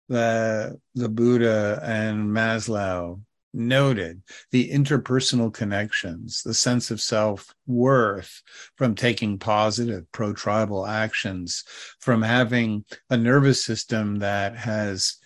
that 0.09 0.77
the 0.95 1.09
Buddha 1.09 1.81
and 1.83 2.31
Maslow 2.31 3.21
noted 3.53 4.23
the 4.51 4.71
interpersonal 4.71 5.53
connections, 5.53 6.43
the 6.43 6.55
sense 6.55 6.91
of 6.91 7.01
self 7.01 7.55
worth 7.67 8.43
from 8.77 8.95
taking 8.95 9.39
positive 9.39 10.11
pro 10.13 10.33
tribal 10.33 10.87
actions, 10.87 11.65
from 11.99 12.23
having 12.23 12.85
a 13.11 13.17
nervous 13.17 13.65
system 13.65 14.19
that 14.21 14.57
has 14.57 15.17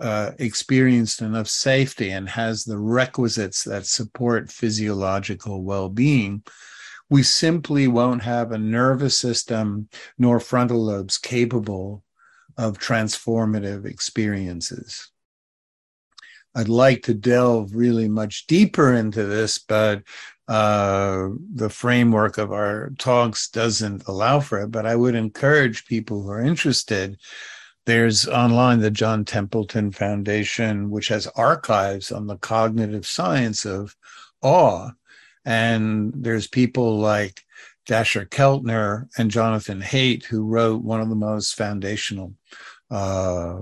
uh, 0.00 0.32
experienced 0.38 1.22
enough 1.22 1.48
safety 1.48 2.10
and 2.10 2.28
has 2.28 2.64
the 2.64 2.78
requisites 2.78 3.62
that 3.64 3.86
support 3.86 4.50
physiological 4.50 5.62
well 5.62 5.88
being. 5.88 6.42
We 7.10 7.22
simply 7.22 7.86
won't 7.86 8.22
have 8.22 8.50
a 8.50 8.58
nervous 8.58 9.18
system 9.18 9.88
nor 10.18 10.40
frontal 10.40 10.82
lobes 10.82 11.18
capable 11.18 12.02
of 12.56 12.78
transformative 12.78 13.84
experiences. 13.84 15.10
I'd 16.54 16.68
like 16.68 17.02
to 17.04 17.14
delve 17.14 17.74
really 17.74 18.08
much 18.08 18.46
deeper 18.46 18.92
into 18.94 19.24
this, 19.24 19.58
but 19.58 20.02
uh, 20.46 21.28
the 21.54 21.70
framework 21.70 22.38
of 22.38 22.52
our 22.52 22.90
talks 22.98 23.48
doesn't 23.48 24.06
allow 24.06 24.40
for 24.40 24.60
it. 24.60 24.70
But 24.70 24.86
I 24.86 24.94
would 24.94 25.14
encourage 25.14 25.86
people 25.86 26.22
who 26.22 26.30
are 26.30 26.42
interested. 26.42 27.18
There's 27.86 28.28
online 28.28 28.80
the 28.80 28.90
John 28.90 29.24
Templeton 29.24 29.90
Foundation, 29.90 30.90
which 30.90 31.08
has 31.08 31.26
archives 31.28 32.12
on 32.12 32.26
the 32.26 32.38
cognitive 32.38 33.06
science 33.06 33.64
of 33.64 33.96
awe. 34.42 34.90
And 35.44 36.12
there's 36.16 36.46
people 36.46 36.98
like 36.98 37.42
Dacher 37.86 38.26
Keltner 38.26 39.08
and 39.18 39.30
Jonathan 39.30 39.82
Haidt, 39.82 40.24
who 40.24 40.44
wrote 40.44 40.82
one 40.82 41.00
of 41.00 41.10
the 41.10 41.14
most 41.14 41.54
foundational 41.54 42.34
uh, 42.94 43.60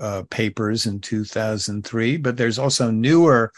uh, 0.00 0.24
papers 0.30 0.86
in 0.86 1.00
2003, 1.00 2.16
but 2.16 2.36
there's 2.36 2.58
also 2.58 2.90
newer, 2.90 3.52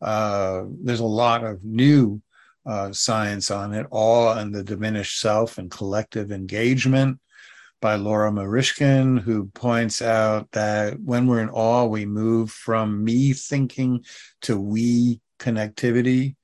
uh, 0.00 0.62
there's 0.82 1.00
a 1.00 1.04
lot 1.04 1.44
of 1.44 1.62
new 1.62 2.22
uh, 2.64 2.90
science 2.90 3.50
on 3.50 3.74
it, 3.74 3.86
awe 3.90 4.38
and 4.38 4.54
the 4.54 4.64
diminished 4.64 5.20
self 5.20 5.58
and 5.58 5.70
collective 5.70 6.32
engagement 6.32 7.18
by 7.82 7.96
Laura 7.96 8.32
Maruskin, 8.32 9.20
who 9.20 9.46
points 9.48 10.00
out 10.00 10.50
that 10.52 10.98
when 11.00 11.26
we're 11.26 11.42
in 11.42 11.50
awe, 11.50 11.84
we 11.84 12.06
move 12.06 12.50
from 12.50 13.04
me 13.04 13.34
thinking 13.34 14.02
to 14.40 14.58
we 14.58 15.20
connectivity. 15.38 16.36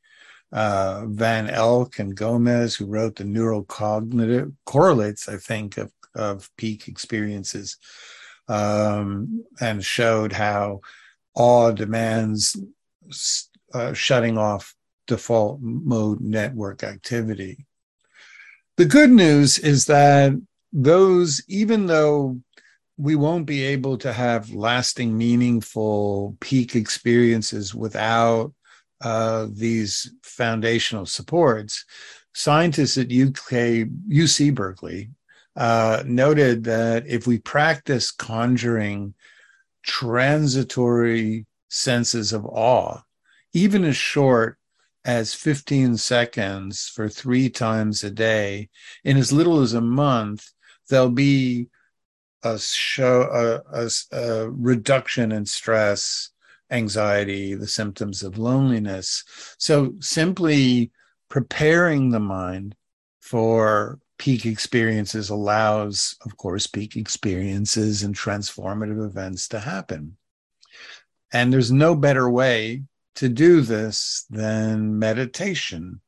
Uh, 0.53 1.07
Van 1.07 1.49
Elk 1.49 1.99
and 1.99 2.15
Gomez, 2.15 2.77
who 2.77 2.87
wrote 2.87 3.17
the 3.17 3.25
neurocognitive 3.25 4.55
correlates, 4.67 5.29
I 5.31 5.39
think, 5.39 5.79
of 5.79 5.93
of 6.15 6.51
peak 6.57 6.89
experiences 6.89 7.77
um, 8.49 9.45
and 9.61 9.85
showed 9.85 10.33
how 10.33 10.81
awe 11.35 11.71
demands 11.71 12.57
uh, 13.75 13.93
shutting 13.93 14.39
off 14.39 14.75
default 15.07 15.61
mode 15.61 16.21
network 16.21 16.83
activity. 16.83 17.67
The 18.77 18.85
good 18.85 19.11
news 19.11 19.59
is 19.59 19.87
that 19.87 20.33
those, 20.73 21.43
even 21.49 21.87
though 21.87 22.41
we 22.97 23.17
won't 23.17 23.47
be 23.47 23.63
able 23.63 23.97
to 23.99 24.13
have 24.13 24.55
lasting, 24.55 25.17
meaningful 25.17 26.37
peak 26.41 26.75
experiences 26.75 27.75
without 27.75 28.53
uh, 29.01 29.47
these 29.53 30.13
foundational 30.23 31.07
supports, 31.07 31.85
scientists 32.35 32.99
at 32.99 33.07
UK, 33.07 33.87
UC 34.11 34.55
Berkeley 34.55 35.11
uh, 35.59 36.05
noted 36.07 36.63
that 36.65 37.05
if 37.09 37.27
we 37.27 37.41
practice 37.41 38.13
conjuring 38.13 39.13
transitory 39.83 41.47
senses 41.69 42.33
of 42.33 42.47
awe, 42.47 43.01
even 43.53 43.85
as 43.85 43.97
short 43.97 44.57
as 45.05 45.35
15 45.35 45.97
seconds 45.97 46.89
for 46.95 47.09
three 47.09 47.51
times 47.51 48.05
a 48.05 48.11
day, 48.11 48.69
in 49.03 49.17
as 49.17 49.33
little 49.33 49.59
as 49.59 49.73
a 49.73 49.81
month, 49.81 50.53
there'll 50.89 51.11
be 51.11 51.67
a 52.45 52.57
show 52.57 53.23
a, 53.73 53.85
a, 53.85 53.91
a 54.17 54.51
reduction 54.51 55.33
in 55.33 55.45
stress, 55.45 56.31
anxiety, 56.71 57.55
the 57.57 57.67
symptoms 57.67 58.23
of 58.23 58.39
loneliness. 58.39 59.25
So 59.59 59.95
simply 59.99 60.93
preparing 61.29 62.11
the 62.11 62.21
mind 62.21 62.77
for 63.19 63.99
peak 64.19 64.47
experiences 64.47 65.31
allows, 65.31 66.17
of 66.25 66.37
course, 66.37 66.67
peak 66.67 66.97
experiences 66.97 68.03
and 68.03 68.15
transformative 68.15 69.05
events 69.05 69.49
to 69.49 69.61
happen. 69.61 70.17
And 71.33 71.53
there's 71.53 71.73
no 71.73 71.95
better 71.95 72.29
way 72.29 72.83
to 73.17 73.29
do 73.29 73.61
this 73.61 74.27
than 74.31 74.99
meditation. 74.99 76.01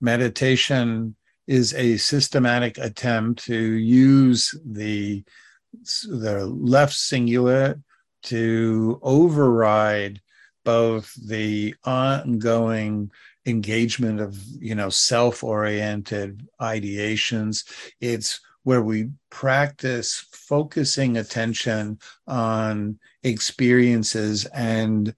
Meditation 0.00 1.16
is 1.46 1.74
a 1.74 1.96
systematic 1.96 2.78
attempt 2.78 3.44
to 3.44 3.56
use 3.56 4.54
the, 4.64 5.24
the 6.08 6.46
left 6.46 6.94
cingulate 6.94 7.82
to 8.22 8.98
override 9.02 10.20
both 10.64 11.12
the 11.26 11.74
ongoing 11.84 13.10
engagement 13.50 14.20
of 14.20 14.38
you 14.60 14.74
know 14.74 14.88
self-oriented 14.88 16.46
ideations. 16.60 17.64
It's 18.00 18.40
where 18.62 18.82
we 18.82 19.10
practice 19.30 20.26
focusing 20.32 21.16
attention 21.16 21.98
on 22.26 22.98
experiences 23.22 24.46
and 24.46 25.14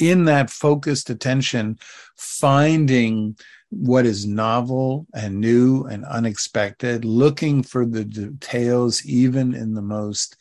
in 0.00 0.24
that 0.24 0.50
focused 0.50 1.10
attention 1.10 1.78
finding 2.16 3.36
what 3.70 4.04
is 4.04 4.26
novel 4.26 5.06
and 5.14 5.40
new 5.40 5.84
and 5.84 6.04
unexpected 6.04 7.04
looking 7.04 7.62
for 7.62 7.86
the 7.86 8.04
details 8.04 9.04
even 9.06 9.54
in 9.54 9.74
the 9.74 9.82
most 9.82 10.36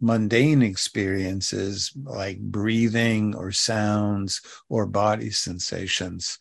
mundane 0.00 0.62
experiences 0.62 1.92
like 2.04 2.38
breathing 2.40 3.34
or 3.34 3.52
sounds 3.52 4.40
or 4.68 4.86
body 4.86 5.30
sensations. 5.30 6.38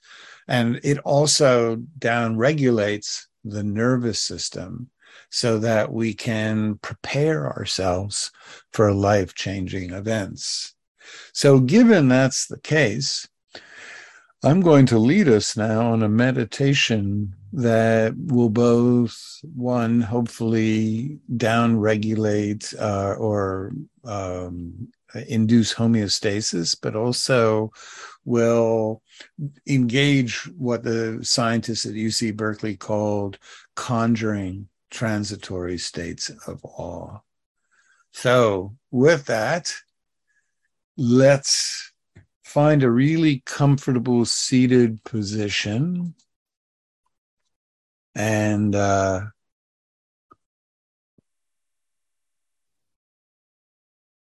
And 0.47 0.79
it 0.83 0.97
also 0.99 1.75
down 1.97 2.37
regulates 2.37 3.27
the 3.43 3.63
nervous 3.63 4.21
system 4.21 4.89
so 5.29 5.59
that 5.59 5.91
we 5.91 6.13
can 6.13 6.75
prepare 6.77 7.47
ourselves 7.47 8.31
for 8.73 8.91
life 8.91 9.35
changing 9.35 9.91
events. 9.91 10.73
So, 11.33 11.59
given 11.59 12.07
that's 12.07 12.47
the 12.47 12.59
case, 12.59 13.27
I'm 14.41 14.61
going 14.61 14.85
to 14.85 14.99
lead 14.99 15.27
us 15.27 15.57
now 15.57 15.91
on 15.91 16.01
a 16.01 16.07
meditation 16.07 17.35
that 17.51 18.13
will 18.15 18.49
both 18.49 19.41
one 19.53 19.99
hopefully 19.99 21.19
down 21.35 21.77
regulate 21.77 22.73
uh, 22.79 23.15
or 23.17 23.73
um, 24.05 24.87
induce 25.27 25.73
homeostasis 25.73 26.77
but 26.81 26.95
also 26.95 27.73
will 28.23 29.01
engage 29.67 30.47
what 30.57 30.83
the 30.83 31.19
scientists 31.21 31.85
at 31.85 31.93
uc 31.93 32.35
berkeley 32.37 32.77
called 32.77 33.39
conjuring 33.75 34.69
transitory 34.89 35.77
states 35.77 36.29
of 36.47 36.63
awe. 36.63 37.17
So 38.11 38.75
with 38.89 39.25
that 39.25 39.73
let's 40.95 41.88
find 42.49 42.81
a 42.81 42.89
really 42.89 43.43
comfortable 43.45 44.25
seated 44.25 45.03
position 45.03 46.15
and 48.15 48.73
uh, 48.73 49.21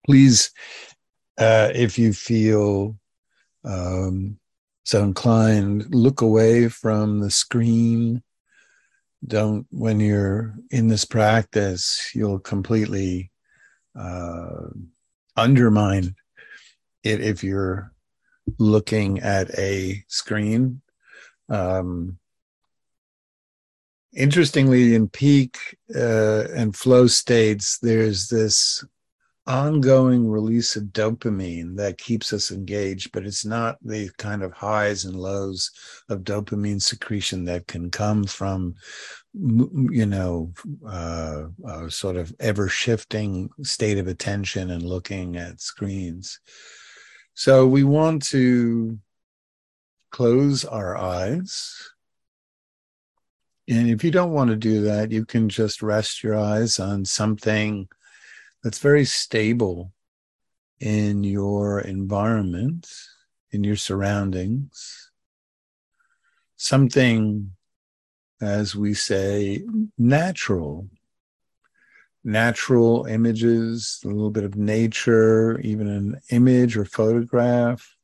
please, 0.06 0.52
uh, 1.38 1.72
if 1.76 2.00
you 2.00 2.14
feel 2.14 2.98
um, 3.66 4.40
so 4.86 5.04
inclined, 5.04 5.94
look 5.94 6.22
away 6.22 6.70
from 6.70 7.20
the 7.20 7.30
screen. 7.30 8.24
Don't, 9.28 9.68
when 9.72 10.00
you're 10.00 10.56
in 10.72 10.88
this 10.88 11.04
practice, 11.04 12.12
you'll 12.16 12.40
completely 12.40 13.30
uh, 13.94 14.70
undermine 15.36 16.16
it 17.04 17.20
if 17.20 17.44
you're 17.44 17.92
looking 18.58 19.20
at 19.20 19.58
a 19.58 20.04
screen. 20.08 20.82
Um, 21.50 22.18
interestingly, 24.14 24.96
in 24.96 25.10
peak 25.10 25.58
uh, 25.96 26.46
and 26.56 26.76
flow 26.76 27.08
states, 27.08 27.80
there's 27.80 28.28
this 28.28 28.84
ongoing 29.48 30.28
release 30.28 30.76
of 30.76 30.86
dopamine 30.86 31.76
that 31.78 32.00
keeps 32.00 32.34
us 32.34 32.52
engaged, 32.52 33.12
but 33.12 33.26
it's 33.26 33.46
not 33.46 33.78
the 33.84 34.10
kind 34.18 34.42
of 34.42 34.52
highs 34.52 35.06
and 35.06 35.16
lows 35.16 35.70
of 36.10 36.22
dopamine 36.22 36.82
secretion 36.82 37.46
that 37.46 37.68
can 37.68 37.92
come 37.92 38.24
from, 38.24 38.74
you 39.34 40.06
know, 40.06 40.52
uh, 40.88 41.44
a 41.68 41.92
sort 41.92 42.16
of 42.16 42.34
ever 42.40 42.68
shifting 42.68 43.50
state 43.62 44.00
of 44.00 44.08
attention 44.08 44.72
and 44.72 44.82
looking 44.82 45.38
at 45.38 45.62
screens. 45.62 46.40
So 47.38 47.68
we 47.68 47.84
want 47.84 48.24
to 48.28 48.98
close 50.10 50.64
our 50.64 50.96
eyes. 50.96 51.92
And 53.68 53.90
if 53.90 54.06
you 54.06 54.12
don't 54.12 54.32
want 54.32 54.52
to 54.52 54.56
do 54.56 54.84
that, 54.84 55.12
you 55.12 55.26
can 55.26 55.50
just 55.50 55.82
rest 55.82 56.24
your 56.24 56.38
eyes 56.38 56.80
on 56.80 57.04
something 57.04 57.90
that's 58.64 58.80
very 58.80 59.04
stable 59.04 59.92
in 60.80 61.26
your 61.26 61.82
environment, 61.82 62.90
in 63.52 63.66
your 63.66 63.76
surroundings. 63.76 65.12
Something, 66.56 67.52
as 68.42 68.78
we 68.78 68.94
say, 68.94 69.62
natural. 69.98 70.88
Natural 72.26 73.06
images, 73.06 74.02
a 74.04 74.08
little 74.08 74.32
bit 74.32 74.44
of 74.44 74.56
nature, 74.56 75.60
even 75.62 75.88
an 75.88 76.20
image 76.32 76.76
or 76.76 76.84
photograph, 76.84 77.96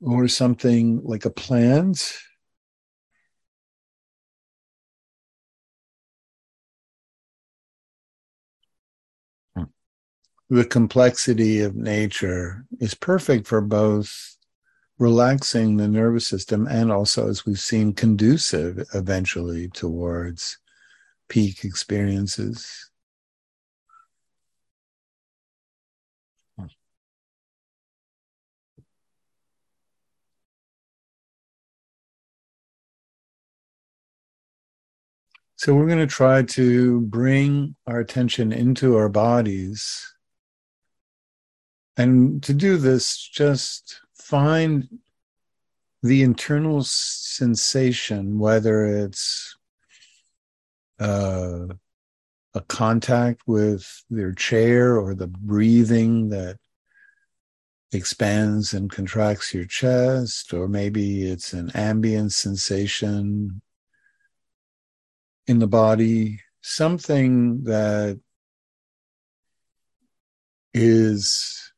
or 0.00 0.28
something 0.28 1.02
like 1.04 1.24
a 1.24 1.30
plant. 1.30 2.16
Hmm. 9.56 9.64
The 10.50 10.64
complexity 10.64 11.62
of 11.62 11.74
nature 11.74 12.64
is 12.78 12.94
perfect 12.94 13.48
for 13.48 13.60
both 13.60 14.36
relaxing 15.00 15.78
the 15.78 15.88
nervous 15.88 16.28
system 16.28 16.68
and 16.68 16.92
also, 16.92 17.28
as 17.28 17.44
we've 17.44 17.58
seen, 17.58 17.92
conducive 17.92 18.86
eventually 18.94 19.66
towards 19.68 20.59
peak 21.30 21.64
experiences. 21.64 22.90
So, 35.56 35.74
we're 35.74 35.86
going 35.86 35.98
to 35.98 36.06
try 36.06 36.42
to 36.42 37.02
bring 37.02 37.76
our 37.86 38.00
attention 38.00 38.50
into 38.52 38.96
our 38.96 39.08
bodies 39.08 40.10
and 42.00 42.42
to 42.44 42.54
do 42.54 42.78
this, 42.78 43.18
just 43.18 44.00
find 44.14 44.88
the 46.02 46.22
internal 46.22 46.82
sensation, 46.82 48.38
whether 48.38 48.86
it's 48.86 49.54
uh, 51.00 51.66
a 52.54 52.60
contact 52.68 53.42
with 53.46 54.04
their 54.10 54.32
chair 54.32 54.96
or 54.96 55.14
the 55.14 55.26
breathing 55.26 56.28
that 56.28 56.58
expands 57.92 58.72
and 58.72 58.90
contracts 58.90 59.52
your 59.52 59.64
chest, 59.64 60.52
or 60.52 60.68
maybe 60.68 61.24
it's 61.24 61.52
an 61.52 61.70
ambient 61.74 62.32
sensation 62.32 63.62
in 65.46 65.58
the 65.58 65.66
body, 65.66 66.40
something 66.60 67.64
that 67.64 68.20
is 70.72 71.72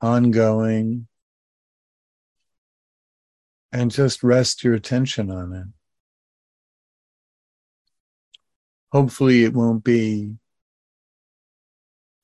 ongoing, 0.00 1.08
and 3.72 3.90
just 3.90 4.22
rest 4.22 4.62
your 4.62 4.74
attention 4.74 5.30
on 5.30 5.52
it. 5.52 5.66
Hopefully, 8.94 9.42
it 9.42 9.52
won't 9.52 9.82
be 9.82 10.36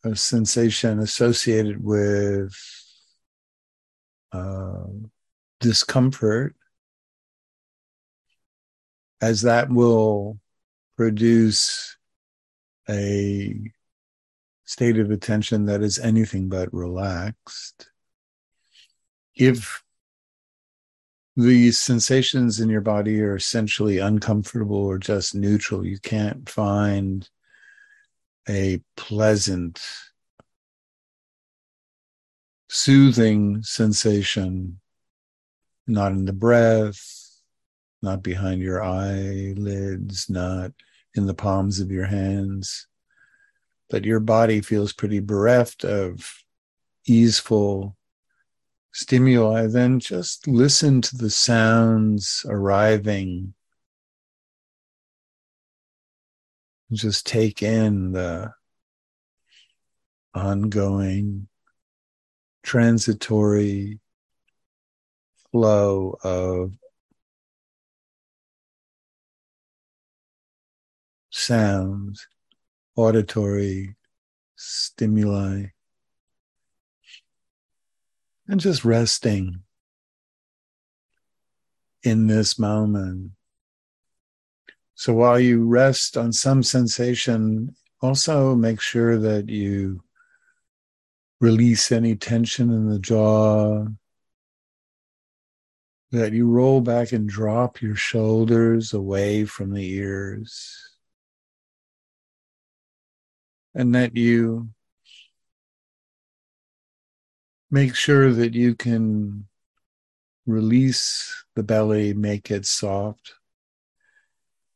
a 0.04 0.14
sensation 0.14 1.00
associated 1.00 1.82
with 1.82 2.54
uh, 4.30 4.84
discomfort, 5.58 6.54
as 9.20 9.42
that 9.42 9.68
will 9.68 10.38
produce 10.96 11.96
a 12.88 13.72
state 14.64 15.00
of 15.00 15.10
attention 15.10 15.66
that 15.66 15.82
is 15.82 15.98
anything 15.98 16.48
but 16.48 16.72
relaxed. 16.72 17.90
If 19.34 19.82
the 21.40 21.70
sensations 21.72 22.60
in 22.60 22.68
your 22.68 22.80
body 22.80 23.20
are 23.22 23.36
essentially 23.36 23.98
uncomfortable 23.98 24.76
or 24.76 24.98
just 24.98 25.34
neutral, 25.34 25.86
you 25.86 25.98
can't 25.98 26.48
find 26.48 27.28
a 28.48 28.80
pleasant, 28.96 29.80
soothing 32.68 33.62
sensation, 33.62 34.80
not 35.86 36.12
in 36.12 36.26
the 36.26 36.32
breath, 36.32 37.40
not 38.02 38.22
behind 38.22 38.60
your 38.60 38.82
eyelids, 38.82 40.28
not 40.28 40.72
in 41.14 41.26
the 41.26 41.34
palms 41.34 41.80
of 41.80 41.90
your 41.90 42.06
hands. 42.06 42.86
But 43.88 44.04
your 44.04 44.20
body 44.20 44.60
feels 44.60 44.92
pretty 44.92 45.20
bereft 45.20 45.84
of 45.84 46.44
easeful 47.06 47.96
stimuli, 48.92 49.66
then 49.66 50.00
just 50.00 50.46
listen 50.46 51.00
to 51.02 51.16
the 51.16 51.30
sounds 51.30 52.44
arriving. 52.48 53.54
Just 56.92 57.26
take 57.26 57.62
in 57.62 58.12
the 58.12 58.52
ongoing 60.34 61.48
transitory 62.62 64.00
flow 65.50 66.16
of 66.22 66.72
sounds 71.30 72.26
auditory 72.96 73.96
stimuli, 74.56 75.66
and 78.50 78.58
just 78.60 78.84
resting 78.84 79.62
in 82.02 82.26
this 82.26 82.58
moment. 82.58 83.30
So 84.96 85.14
while 85.14 85.38
you 85.38 85.64
rest 85.64 86.16
on 86.16 86.32
some 86.32 86.64
sensation, 86.64 87.76
also 88.02 88.56
make 88.56 88.80
sure 88.80 89.18
that 89.18 89.48
you 89.48 90.02
release 91.40 91.92
any 91.92 92.16
tension 92.16 92.70
in 92.70 92.88
the 92.90 92.98
jaw, 92.98 93.86
that 96.10 96.32
you 96.32 96.48
roll 96.48 96.80
back 96.80 97.12
and 97.12 97.28
drop 97.28 97.80
your 97.80 97.94
shoulders 97.94 98.92
away 98.92 99.44
from 99.44 99.72
the 99.72 99.94
ears 99.94 100.76
and 103.76 103.94
that 103.94 104.16
you 104.16 104.70
make 107.70 107.94
sure 107.94 108.32
that 108.32 108.54
you 108.54 108.74
can 108.74 109.46
release 110.46 111.44
the 111.54 111.62
belly, 111.62 112.12
make 112.14 112.50
it 112.50 112.66
soft. 112.66 113.34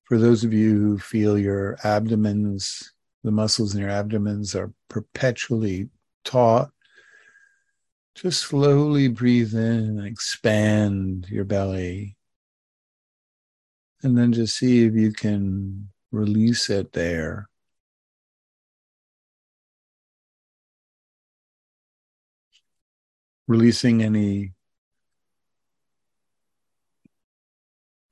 For 0.05 0.19
those 0.19 0.45
of 0.45 0.53
you 0.53 0.79
who 0.79 0.99
feel 0.99 1.39
your 1.39 1.79
abdomens, 1.83 2.93
the 3.25 3.31
muscles 3.31 3.75
in 3.75 3.81
your 3.81 3.91
abdomens 3.91 4.55
are 4.55 4.73
perpetually 4.89 5.89
taut, 6.25 6.71
just 8.15 8.43
slowly 8.43 9.09
breathe 9.09 9.55
in 9.55 9.61
and 9.99 10.07
expand 10.07 11.27
your 11.29 11.45
belly. 11.45 12.17
And 14.03 14.17
then 14.17 14.33
just 14.33 14.57
see 14.57 14.85
if 14.85 14.95
you 14.95 15.13
can 15.13 15.89
release 16.13 16.69
it 16.69 16.93
there. 16.93 17.49
Releasing 23.47 24.03
any 24.03 24.53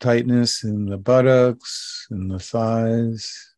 tightness 0.01 0.65
in 0.65 0.87
the 0.87 0.99
buttocks 0.99 2.07
and 2.11 2.31
the 2.31 2.39
thighs. 2.39 3.52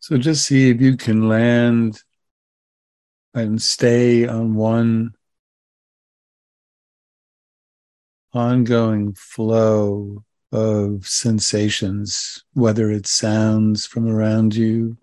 So 0.00 0.16
just 0.16 0.46
see 0.46 0.70
if 0.70 0.80
you 0.80 0.96
can 0.96 1.28
land 1.28 2.02
and 3.34 3.60
stay 3.60 4.26
on 4.26 4.54
one 4.54 5.12
ongoing 8.32 9.12
flow 9.12 10.24
of 10.52 11.06
sensations, 11.06 12.42
whether 12.54 12.90
it's 12.90 13.10
sounds 13.10 13.86
from 13.86 14.08
around 14.08 14.54
you 14.54 14.96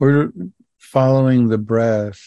or 0.00 0.32
following 0.78 1.48
the 1.48 1.58
breath 1.58 2.22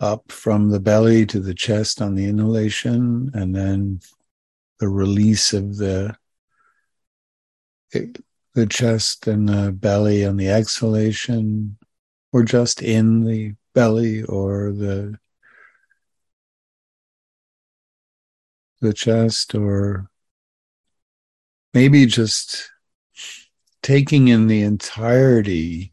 up 0.00 0.32
from 0.32 0.70
the 0.70 0.80
belly 0.80 1.24
to 1.26 1.38
the 1.38 1.54
chest 1.54 2.02
on 2.02 2.16
the 2.16 2.24
inhalation 2.24 3.30
and 3.32 3.54
then 3.54 4.00
the 4.80 4.88
release 4.88 5.52
of 5.52 5.76
the 5.76 6.16
the 8.54 8.66
chest 8.66 9.26
and 9.26 9.48
the 9.48 9.72
belly 9.72 10.24
on 10.24 10.36
the 10.36 10.48
exhalation 10.48 11.76
or 12.32 12.42
just 12.42 12.82
in 12.82 13.24
the 13.24 13.54
belly 13.74 14.22
or 14.24 14.72
the 14.72 15.16
the 18.80 18.92
chest 18.92 19.54
or 19.54 20.08
maybe 21.74 22.06
just 22.06 22.70
taking 23.82 24.28
in 24.28 24.46
the 24.46 24.62
entirety 24.62 25.92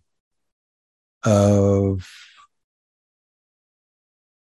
of 1.23 2.09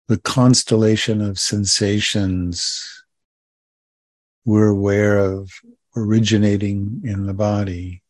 the 0.08 0.18
constellation 0.18 1.20
of 1.20 1.38
sensations 1.38 3.04
we're 4.44 4.68
aware 4.68 5.16
of 5.18 5.50
originating 5.96 7.02
in 7.04 7.26
the 7.26 7.34
body 7.34 8.02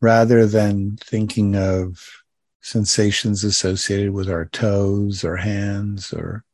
rather 0.00 0.46
than 0.46 0.96
thinking 0.96 1.56
of 1.56 2.22
sensations 2.60 3.44
associated 3.44 4.12
with 4.12 4.28
our 4.28 4.46
toes 4.46 5.24
or 5.24 5.36
hands 5.36 6.12
or 6.12 6.44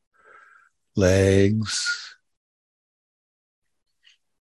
legs. 0.97 2.17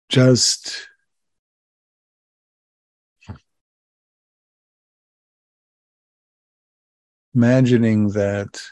Just 0.08 0.88
imagining 7.34 8.10
that 8.10 8.62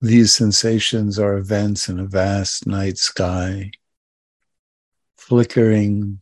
these 0.00 0.34
sensations 0.34 1.18
are 1.18 1.38
events 1.38 1.88
in 1.88 1.98
a 1.98 2.04
vast 2.04 2.66
night 2.66 2.98
sky, 2.98 3.70
flickering 5.26 6.20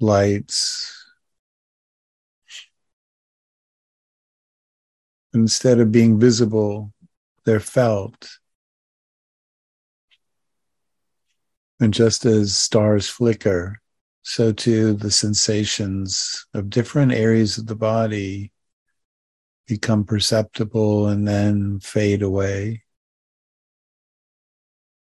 lights. 0.00 1.04
Instead 5.34 5.78
of 5.78 5.92
being 5.92 6.18
visible, 6.18 6.94
they're 7.44 7.60
felt. 7.60 8.38
And 11.78 11.92
just 11.92 12.24
as 12.24 12.56
stars 12.56 13.10
flicker, 13.10 13.82
so 14.22 14.52
too 14.52 14.94
the 14.94 15.10
sensations 15.10 16.46
of 16.54 16.70
different 16.70 17.12
areas 17.12 17.58
of 17.58 17.66
the 17.66 17.76
body 17.76 18.52
become 19.66 20.04
perceptible 20.04 21.08
and 21.08 21.28
then 21.28 21.80
fade 21.80 22.22
away. 22.22 22.85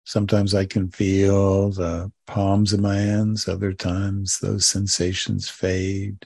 Sometimes 0.08 0.54
I 0.54 0.64
can 0.64 0.88
feel 0.88 1.68
the 1.68 2.10
palms 2.26 2.72
of 2.72 2.80
my 2.80 2.96
hands, 2.96 3.46
other 3.46 3.74
times 3.74 4.38
those 4.38 4.66
sensations 4.66 5.50
fade. 5.50 6.24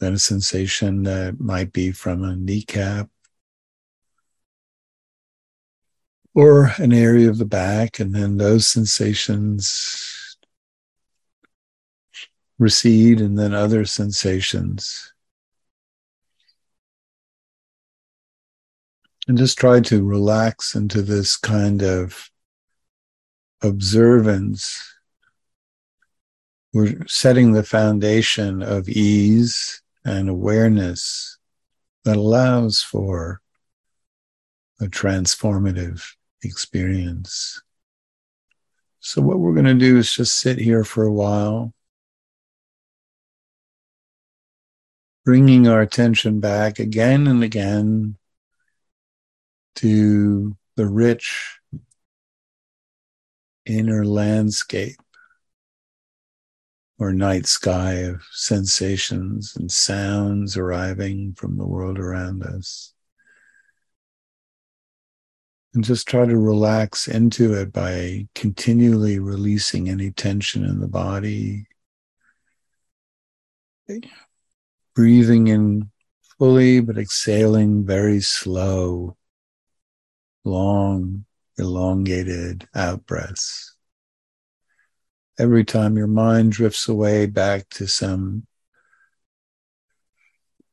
Then 0.00 0.14
a 0.14 0.18
sensation 0.18 1.04
that 1.04 1.38
might 1.38 1.72
be 1.72 1.92
from 1.92 2.24
a 2.24 2.34
kneecap 2.34 3.08
or 6.34 6.72
an 6.78 6.92
area 6.92 7.30
of 7.30 7.38
the 7.38 7.44
back, 7.44 8.00
and 8.00 8.12
then 8.12 8.38
those 8.38 8.66
sensations 8.66 10.36
recede, 12.58 13.20
and 13.20 13.38
then 13.38 13.54
other 13.54 13.84
sensations 13.84 15.12
and 19.26 19.36
just 19.36 19.58
try 19.58 19.80
to 19.80 20.04
relax 20.04 20.74
into 20.74 21.02
this 21.02 21.36
kind 21.36 21.82
of 21.82 22.30
observance. 23.62 24.94
We're 26.72 27.06
setting 27.06 27.52
the 27.52 27.64
foundation 27.64 28.62
of 28.62 28.88
ease 28.88 29.82
and 30.04 30.28
awareness 30.28 31.38
that 32.04 32.16
allows 32.16 32.82
for 32.82 33.40
a 34.80 34.84
transformative 34.84 36.04
experience. 36.42 37.60
So, 39.00 39.22
what 39.22 39.38
we're 39.38 39.54
going 39.54 39.64
to 39.66 39.74
do 39.74 39.96
is 39.96 40.12
just 40.12 40.38
sit 40.38 40.58
here 40.58 40.84
for 40.84 41.04
a 41.04 41.12
while, 41.12 41.72
bringing 45.24 45.66
our 45.66 45.80
attention 45.80 46.38
back 46.40 46.78
again 46.78 47.26
and 47.26 47.42
again 47.42 48.18
to 49.76 50.56
the 50.76 50.86
rich 50.86 51.58
inner 53.64 54.04
landscape 54.04 54.96
or 56.98 57.12
night 57.12 57.46
sky 57.46 57.92
of 57.92 58.22
sensations 58.32 59.54
and 59.56 59.70
sounds 59.70 60.56
arriving 60.56 61.34
from 61.34 61.56
the 61.56 61.66
world 61.66 61.98
around 61.98 62.42
us. 62.42 62.94
And 65.74 65.84
just 65.84 66.08
try 66.08 66.24
to 66.24 66.38
relax 66.38 67.06
into 67.06 67.52
it 67.52 67.70
by 67.70 68.28
continually 68.34 69.18
releasing 69.18 69.90
any 69.90 70.10
tension 70.10 70.64
in 70.64 70.80
the 70.80 70.88
body. 70.88 71.66
Breathing 74.94 75.48
in 75.48 75.90
fully, 76.38 76.80
but 76.80 76.96
exhaling 76.96 77.84
very 77.84 78.22
slow 78.22 79.18
long, 80.46 81.24
elongated 81.58 82.66
out 82.74 83.04
breaths. 83.06 83.74
Every 85.38 85.64
time 85.64 85.96
your 85.96 86.06
mind 86.06 86.52
drifts 86.52 86.88
away 86.88 87.26
back 87.26 87.68
to 87.70 87.86
some 87.86 88.46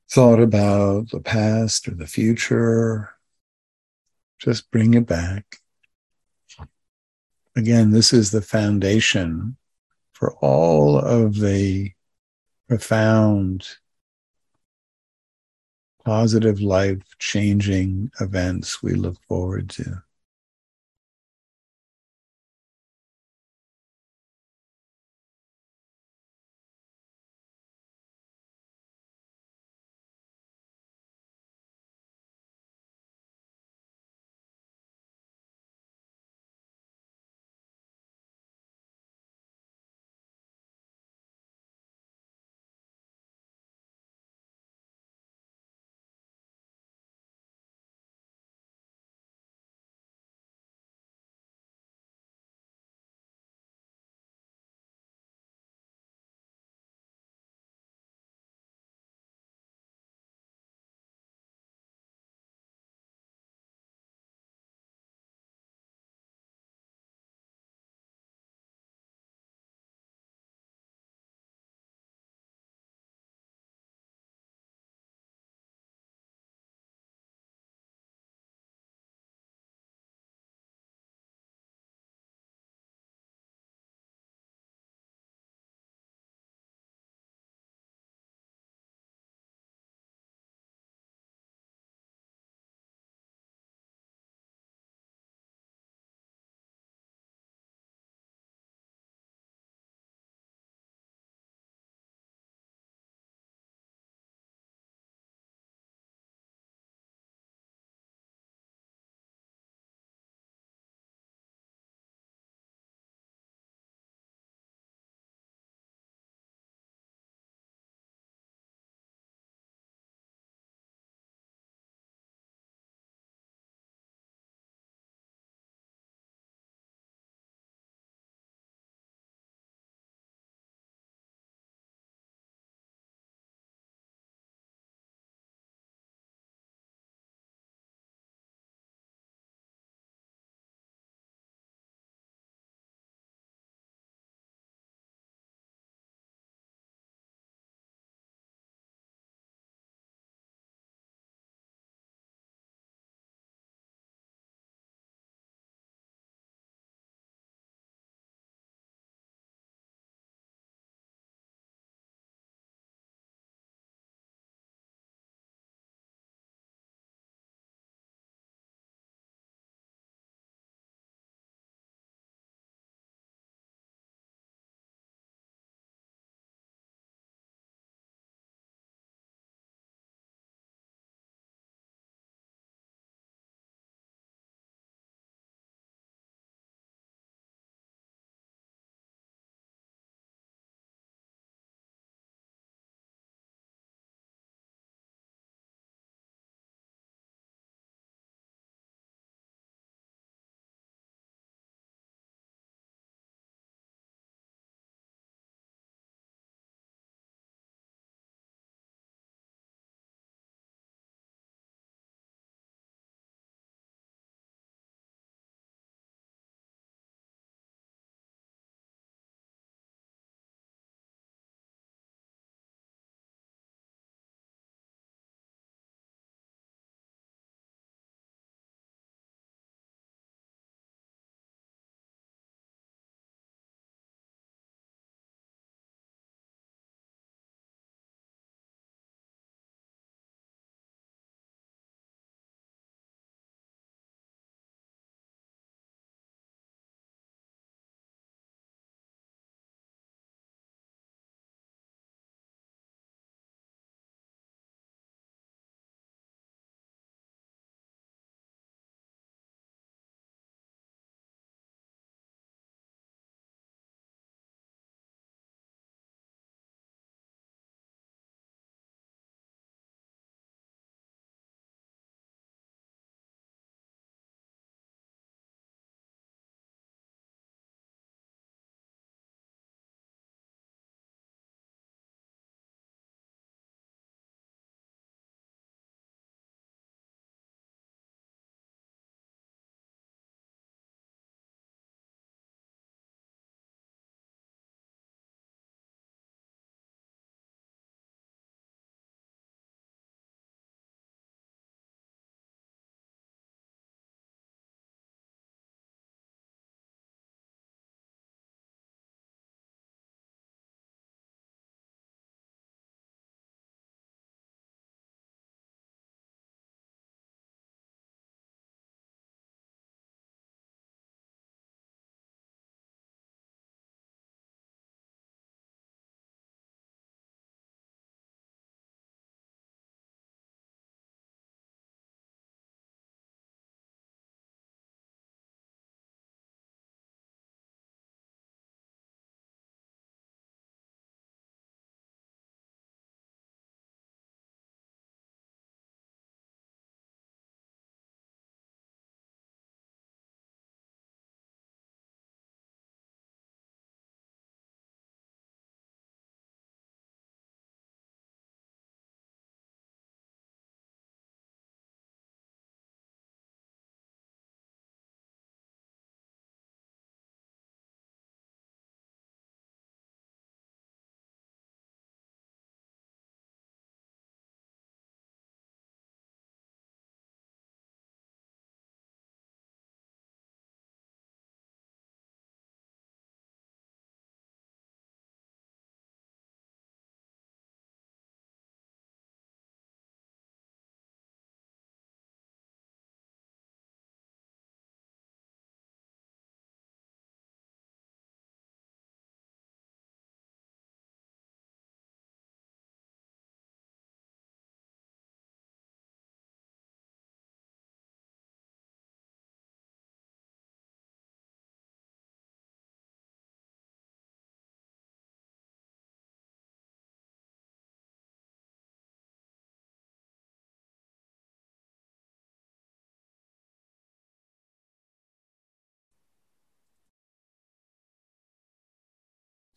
thought 0.09 0.39
about 0.39 1.09
the 1.09 1.19
past 1.19 1.87
or 1.87 1.95
the 1.95 2.07
future, 2.07 3.09
just 4.39 4.71
bring 4.71 4.93
it 4.93 5.07
back. 5.07 5.57
Again, 7.55 7.91
this 7.91 8.13
is 8.13 8.31
the 8.31 8.41
foundation 8.41 9.57
for 10.13 10.33
all 10.35 10.97
of 10.97 11.39
the 11.39 11.91
profound 12.67 13.67
positive 16.05 16.61
life 16.61 17.01
changing 17.19 18.11
events 18.19 18.83
we 18.83 18.93
look 18.93 19.17
forward 19.27 19.69
to. 19.69 20.03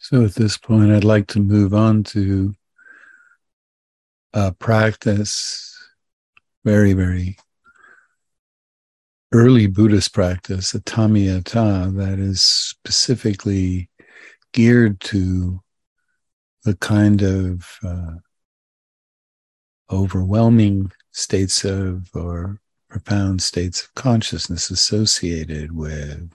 So 0.09 0.25
at 0.25 0.37
this 0.37 0.57
point, 0.57 0.93
I'd 0.93 1.03
like 1.03 1.27
to 1.29 1.41
move 1.41 1.75
on 1.75 2.05
to 2.15 2.55
a 4.33 4.53
practice, 4.53 5.77
very, 6.65 6.93
very 6.93 7.39
early 9.33 9.67
Buddhist 9.67 10.15
practice, 10.15 10.75
a 10.75 10.81
Tammayata, 10.81 11.93
that 11.97 12.21
is 12.21 12.41
specifically 12.41 13.91
geared 14.53 15.01
to 15.01 15.61
the 16.63 16.77
kind 16.77 17.23
of 17.23 17.67
uh, 17.85 18.15
overwhelming 19.91 20.93
states 21.11 21.65
of 21.65 22.11
or 22.15 22.61
profound 22.89 23.43
states 23.43 23.83
of 23.83 23.95
consciousness 23.97 24.71
associated 24.71 25.73
with 25.73 26.31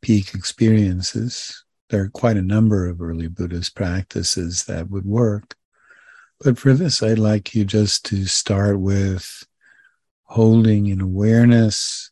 peak 0.00 0.34
experiences 0.34 1.63
there 1.90 2.02
are 2.02 2.08
quite 2.08 2.36
a 2.36 2.42
number 2.42 2.88
of 2.88 3.00
early 3.00 3.28
Buddhist 3.28 3.74
practices 3.74 4.64
that 4.64 4.90
would 4.90 5.04
work. 5.04 5.56
But 6.40 6.58
for 6.58 6.74
this, 6.74 7.02
I'd 7.02 7.18
like 7.18 7.54
you 7.54 7.64
just 7.64 8.04
to 8.06 8.26
start 8.26 8.80
with 8.80 9.44
holding 10.24 10.86
in 10.86 11.00
awareness 11.00 12.10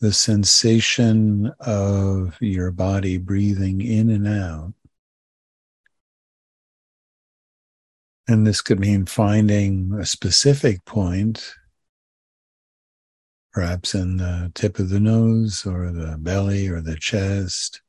the 0.00 0.12
sensation 0.12 1.52
of 1.60 2.36
your 2.40 2.70
body 2.70 3.16
breathing 3.16 3.80
in 3.80 4.10
and 4.10 4.26
out. 4.26 4.74
And 8.26 8.46
this 8.46 8.60
could 8.60 8.80
mean 8.80 9.06
finding 9.06 9.94
a 9.98 10.06
specific 10.06 10.84
point, 10.84 11.54
perhaps 13.52 13.94
in 13.94 14.16
the 14.16 14.50
tip 14.54 14.78
of 14.78 14.88
the 14.88 15.00
nose 15.00 15.64
or 15.66 15.92
the 15.92 16.16
belly 16.18 16.68
or 16.68 16.80
the 16.80 16.96
chest, 16.96 17.82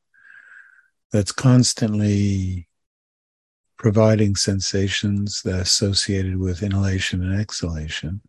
that's 1.16 1.32
constantly 1.32 2.68
providing 3.78 4.36
sensations 4.36 5.42
that 5.44 5.56
are 5.56 5.62
associated 5.62 6.36
with 6.36 6.62
inhalation 6.62 7.24
and 7.24 7.40
exhalation. 7.40 8.20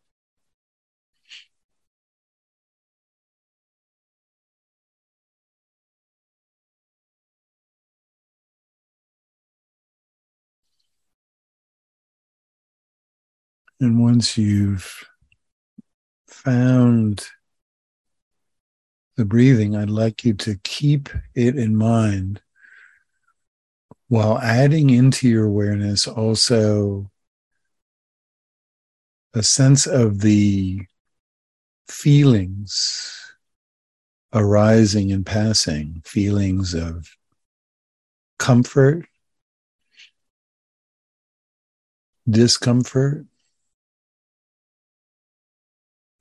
And 13.80 14.01
once 14.01 14.39
you've 14.39 15.05
found 16.28 17.26
the 19.16 19.24
breathing, 19.24 19.74
I'd 19.74 19.91
like 19.91 20.24
you 20.24 20.34
to 20.34 20.55
keep 20.62 21.09
it 21.34 21.57
in 21.57 21.74
mind 21.74 22.41
while 24.09 24.39
adding 24.39 24.91
into 24.91 25.29
your 25.29 25.45
awareness 25.45 26.07
also 26.07 27.11
a 29.35 29.43
sense 29.43 29.87
of 29.87 30.21
the 30.21 30.81
feelings 31.89 33.35
arising 34.33 35.13
and 35.13 35.25
passing, 35.25 36.03
feelings 36.05 36.75
of 36.75 37.17
comfort, 38.39 39.07
discomfort, 42.29 43.27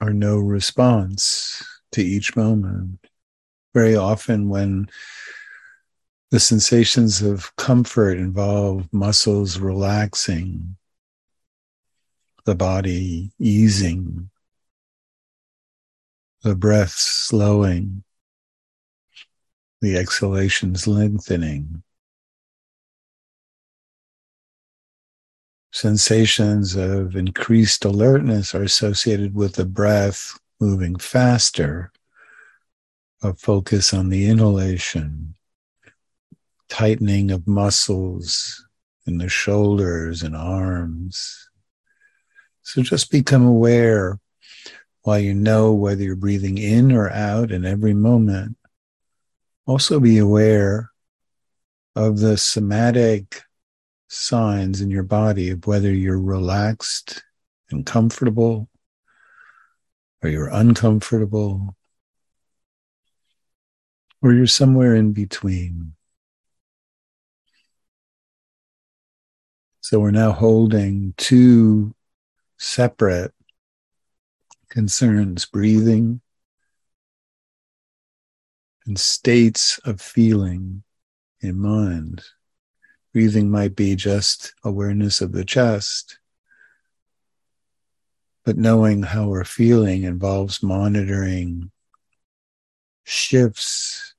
or 0.01 0.11
no 0.11 0.37
response 0.37 1.65
to 1.91 2.01
each 2.01 2.35
moment. 2.35 2.99
Very 3.73 3.95
often, 3.95 4.49
when 4.49 4.87
the 6.31 6.39
sensations 6.39 7.21
of 7.21 7.55
comfort 7.55 8.17
involve 8.17 8.91
muscles 8.91 9.59
relaxing, 9.59 10.75
the 12.45 12.55
body 12.55 13.31
easing, 13.39 14.29
the 16.41 16.55
breath 16.55 16.91
slowing, 16.91 18.03
the 19.81 19.97
exhalations 19.97 20.87
lengthening. 20.87 21.83
Sensations 25.71 26.75
of 26.75 27.15
increased 27.15 27.83
alertness 27.85 28.55
are 28.55 28.63
associated 28.63 29.35
with 29.35 29.55
the 29.55 29.65
breath 29.65 30.39
moving 30.59 30.95
faster, 30.95 31.91
a 33.21 33.33
focus 33.33 33.93
on 33.93 34.09
the 34.09 34.27
inhalation, 34.27 35.35
tightening 36.69 37.31
of 37.31 37.47
muscles 37.47 38.65
in 39.05 39.17
the 39.17 39.29
shoulders 39.29 40.23
and 40.23 40.35
arms. 40.35 41.49
So 42.61 42.81
just 42.81 43.11
become 43.11 43.45
aware 43.45 44.19
while 45.03 45.19
you 45.19 45.33
know 45.33 45.73
whether 45.73 46.03
you're 46.03 46.15
breathing 46.15 46.57
in 46.57 46.91
or 46.91 47.09
out 47.11 47.51
in 47.51 47.65
every 47.65 47.93
moment. 47.93 48.57
Also 49.67 49.99
be 49.99 50.17
aware 50.17 50.91
of 51.95 52.19
the 52.19 52.37
somatic 52.37 53.43
signs 54.07 54.81
in 54.81 54.89
your 54.89 55.03
body 55.03 55.49
of 55.49 55.65
whether 55.67 55.91
you're 55.91 56.19
relaxed 56.19 57.23
and 57.69 57.85
comfortable 57.85 58.69
or 60.21 60.29
you're 60.29 60.49
uncomfortable 60.49 61.75
or 64.21 64.33
you're 64.33 64.47
somewhere 64.47 64.95
in 64.95 65.13
between. 65.13 65.94
So 69.85 69.99
we're 69.99 70.09
now 70.09 70.31
holding 70.31 71.13
two 71.15 71.93
separate 72.57 73.35
concerns 74.67 75.45
breathing 75.45 76.21
and 78.87 78.97
states 78.97 79.79
of 79.85 80.01
feeling 80.01 80.81
in 81.39 81.59
mind. 81.59 82.23
Breathing 83.13 83.51
might 83.51 83.75
be 83.75 83.95
just 83.95 84.55
awareness 84.63 85.21
of 85.21 85.33
the 85.33 85.45
chest, 85.45 86.17
but 88.43 88.57
knowing 88.57 89.03
how 89.03 89.27
we're 89.27 89.43
feeling 89.43 90.01
involves 90.01 90.63
monitoring 90.63 91.69
shifts 93.03 94.15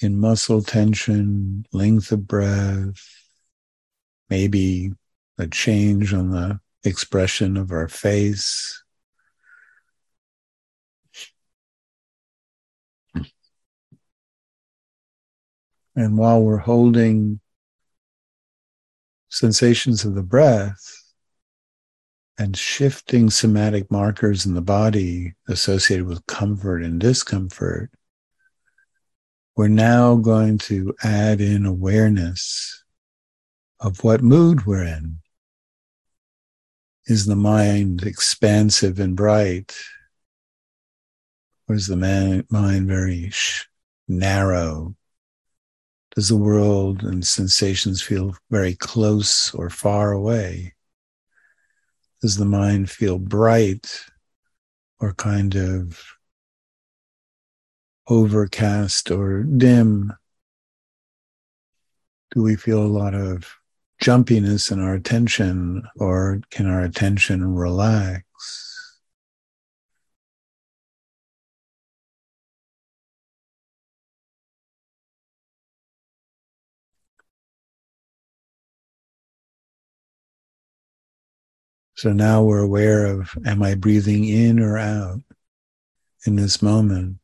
in 0.00 0.20
muscle 0.20 0.60
tension, 0.60 1.64
length 1.72 2.12
of 2.12 2.26
breath, 2.26 3.23
maybe 4.28 4.92
a 5.38 5.46
change 5.46 6.12
on 6.14 6.30
the 6.30 6.60
expression 6.84 7.56
of 7.56 7.70
our 7.72 7.88
face. 7.88 8.82
And 15.96 16.18
while 16.18 16.42
we're 16.42 16.58
holding 16.58 17.40
sensations 19.28 20.04
of 20.04 20.14
the 20.14 20.22
breath 20.22 20.92
and 22.36 22.56
shifting 22.56 23.30
somatic 23.30 23.90
markers 23.92 24.44
in 24.44 24.54
the 24.54 24.60
body 24.60 25.34
associated 25.48 26.06
with 26.06 26.26
comfort 26.26 26.82
and 26.82 27.00
discomfort, 27.00 27.90
we're 29.56 29.68
now 29.68 30.16
going 30.16 30.58
to 30.58 30.94
add 31.04 31.40
in 31.40 31.64
awareness 31.64 32.83
of 33.80 34.02
what 34.02 34.22
mood 34.22 34.66
we're 34.66 34.84
in. 34.84 35.18
Is 37.06 37.26
the 37.26 37.36
mind 37.36 38.02
expansive 38.02 38.98
and 38.98 39.16
bright? 39.16 39.76
Or 41.68 41.74
is 41.74 41.86
the 41.86 41.96
man, 41.96 42.46
mind 42.50 42.88
very 42.88 43.30
sh- 43.30 43.66
narrow? 44.08 44.94
Does 46.14 46.28
the 46.28 46.36
world 46.36 47.02
and 47.02 47.26
sensations 47.26 48.00
feel 48.00 48.36
very 48.50 48.74
close 48.74 49.52
or 49.52 49.68
far 49.68 50.12
away? 50.12 50.74
Does 52.22 52.36
the 52.36 52.44
mind 52.44 52.90
feel 52.90 53.18
bright 53.18 54.04
or 55.00 55.12
kind 55.14 55.56
of 55.56 56.02
overcast 58.06 59.10
or 59.10 59.42
dim? 59.42 60.12
Do 62.30 62.42
we 62.42 62.56
feel 62.56 62.82
a 62.82 62.86
lot 62.86 63.14
of 63.14 63.54
jumpiness 64.04 64.70
in 64.70 64.80
our 64.80 64.94
attention, 64.94 65.82
or 65.96 66.40
can 66.50 66.66
our 66.66 66.82
attention 66.82 67.54
relax? 67.54 68.22
So 81.94 82.12
now 82.12 82.42
we're 82.42 82.58
aware 82.60 83.06
of 83.06 83.30
am 83.46 83.62
I 83.62 83.74
breathing 83.74 84.26
in 84.26 84.60
or 84.60 84.76
out 84.76 85.22
in 86.26 86.36
this 86.36 86.60
moment? 86.60 87.20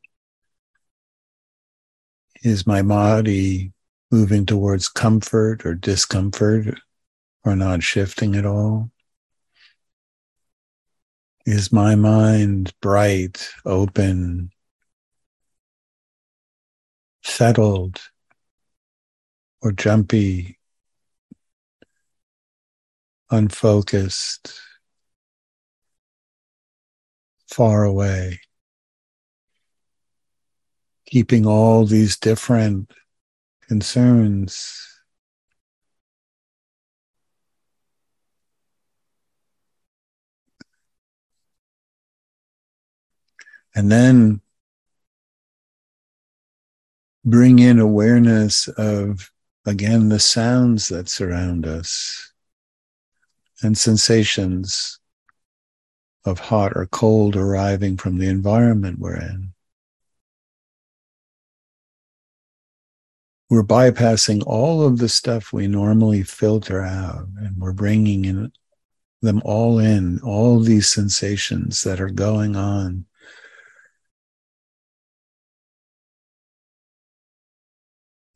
Is 2.41 2.65
my 2.65 2.81
body 2.81 3.71
moving 4.11 4.45
towards 4.45 4.89
comfort 4.89 5.65
or 5.65 5.73
discomfort 5.73 6.79
or 7.45 7.55
not 7.55 7.81
shifting 7.81 8.35
at 8.35 8.45
all? 8.45 8.91
Is 11.45 11.71
my 11.71 11.95
mind 11.95 12.73
bright, 12.81 13.49
open, 13.65 14.51
settled, 17.23 17.99
or 19.61 19.71
jumpy, 19.71 20.59
unfocused, 23.31 24.59
far 27.49 27.85
away? 27.85 28.41
Keeping 31.07 31.47
all 31.47 31.85
these 31.85 32.17
different 32.17 32.93
concerns 33.71 34.81
And 43.73 43.89
then 43.89 44.41
bring 47.23 47.59
in 47.59 47.79
awareness 47.79 48.67
of, 48.67 49.31
again, 49.65 50.09
the 50.09 50.19
sounds 50.19 50.89
that 50.89 51.07
surround 51.07 51.65
us 51.65 52.33
and 53.63 53.77
sensations 53.77 54.99
of 56.25 56.39
hot 56.39 56.73
or 56.75 56.87
cold 56.87 57.37
arriving 57.37 57.95
from 57.95 58.17
the 58.17 58.27
environment 58.27 58.99
we're 58.99 59.15
in. 59.15 59.53
We're 63.51 63.61
bypassing 63.63 64.41
all 64.47 64.81
of 64.81 64.97
the 64.97 65.09
stuff 65.09 65.53
we 65.53 65.67
normally 65.67 66.23
filter 66.23 66.81
out 66.81 67.27
and 67.37 67.55
we're 67.57 67.73
bringing 67.73 68.25
in 68.25 68.51
them 69.21 69.43
all 69.45 69.77
in, 69.77 70.19
all 70.21 70.59
these 70.59 70.89
sensations 70.89 71.83
that 71.83 72.01
are 72.01 72.09
going 72.09 72.55
on 72.55 73.05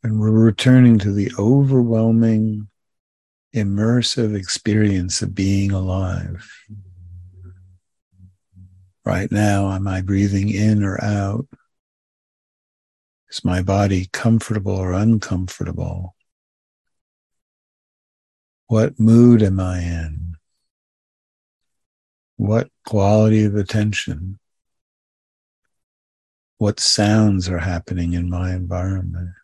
And 0.06 0.20
we're 0.20 0.30
returning 0.30 1.00
to 1.00 1.10
the 1.10 1.32
overwhelming, 1.36 2.68
immersive 3.52 4.36
experience 4.36 5.20
of 5.20 5.34
being 5.34 5.72
alive. 5.72 6.48
Right 9.04 9.32
now, 9.32 9.72
am 9.72 9.88
I 9.88 10.02
breathing 10.02 10.48
in 10.48 10.84
or 10.84 11.02
out? 11.02 11.48
Is 13.36 13.44
my 13.44 13.60
body 13.60 14.08
comfortable 14.14 14.72
or 14.72 14.92
uncomfortable? 14.94 16.16
What 18.68 18.98
mood 18.98 19.42
am 19.42 19.60
I 19.60 19.80
in? 19.80 20.36
What 22.36 22.70
quality 22.86 23.44
of 23.44 23.54
attention? 23.54 24.38
What 26.56 26.80
sounds 26.80 27.46
are 27.50 27.58
happening 27.58 28.14
in 28.14 28.30
my 28.30 28.54
environment? 28.54 29.34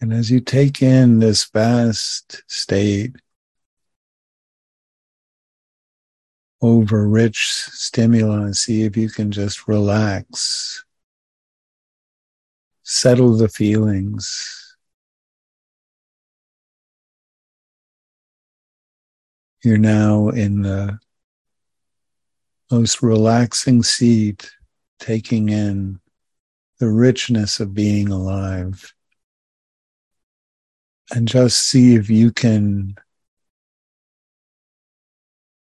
And 0.00 0.14
as 0.14 0.30
you 0.30 0.40
take 0.40 0.80
in 0.80 1.18
this 1.18 1.44
vast 1.44 2.42
state 2.46 3.16
over 6.64 7.06
rich 7.06 7.46
stimuli, 7.46 8.50
see 8.52 8.82
if 8.82 8.96
you 8.96 9.08
can 9.08 9.30
just 9.30 9.68
relax, 9.68 10.84
settle 12.82 13.36
the 13.36 13.48
feelings. 13.48 14.76
You're 19.62 19.78
now 19.78 20.28
in 20.28 20.62
the 20.62 20.98
most 22.70 23.02
relaxing 23.02 23.82
seat, 23.82 24.50
taking 24.98 25.50
in 25.50 26.00
the 26.78 26.88
richness 26.88 27.60
of 27.60 27.74
being 27.74 28.08
alive 28.08 28.92
and 31.10 31.28
just 31.28 31.68
see 31.68 31.94
if 31.94 32.10
you 32.10 32.32
can 32.32 32.96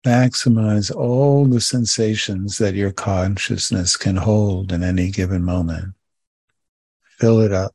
maximize 0.06 0.94
all 0.94 1.46
the 1.46 1.62
sensations 1.62 2.58
that 2.58 2.76
your 2.76 2.92
consciousness 2.92 3.96
can 3.96 4.18
hold 4.18 4.72
in 4.72 4.84
any 4.84 5.10
given 5.12 5.44
moment. 5.44 5.94
Fill 7.20 7.40
it 7.42 7.54
up. 7.54 7.74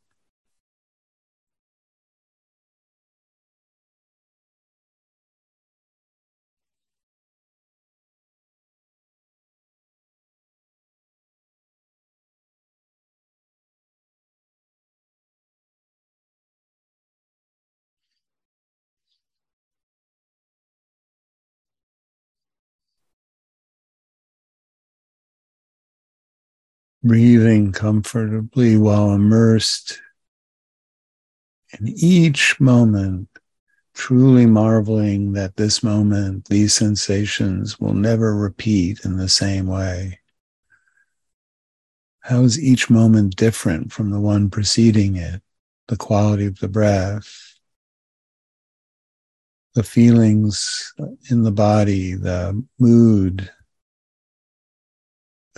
Breathing 27.09 27.72
comfortably 27.72 28.76
while 28.76 29.12
immersed 29.12 30.00
in 31.78 31.88
each 31.88 32.61
moment, 32.61 33.28
truly 33.94 34.46
marveling 34.46 35.32
that 35.32 35.56
this 35.56 35.82
moment, 35.82 36.44
these 36.48 36.74
sensations 36.74 37.80
will 37.80 37.94
never 37.94 38.36
repeat 38.36 39.04
in 39.04 39.16
the 39.16 39.28
same 39.28 39.66
way. 39.66 40.20
How 42.20 42.42
is 42.42 42.62
each 42.62 42.90
moment 42.90 43.36
different 43.36 43.92
from 43.92 44.11
the 44.11 44.20
one 44.20 44.50
preceding 44.50 45.16
it? 45.16 45.42
The 45.88 45.96
quality 45.96 46.46
of 46.46 46.59
the 46.59 46.68
breath, 46.68 47.54
the 49.74 49.82
feelings 49.82 50.92
in 51.30 51.42
the 51.42 51.52
body, 51.52 52.14
the 52.14 52.62
mood, 52.78 53.50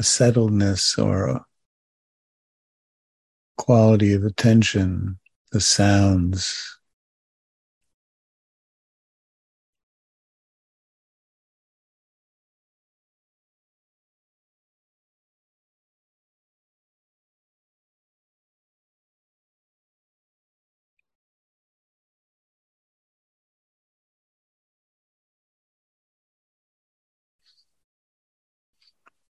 a 0.00 0.02
settledness 0.02 0.96
or 0.98 1.28
a 1.28 1.44
quality 3.58 4.14
of 4.14 4.24
attention, 4.24 5.18
the 5.52 5.60
sounds. 5.60 6.79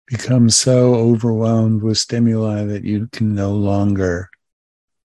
Become 0.07 0.49
so 0.49 0.95
overwhelmed 0.95 1.83
with 1.83 1.97
stimuli 1.97 2.63
that 2.63 2.83
you 2.83 3.07
can 3.11 3.35
no 3.35 3.51
longer 3.51 4.29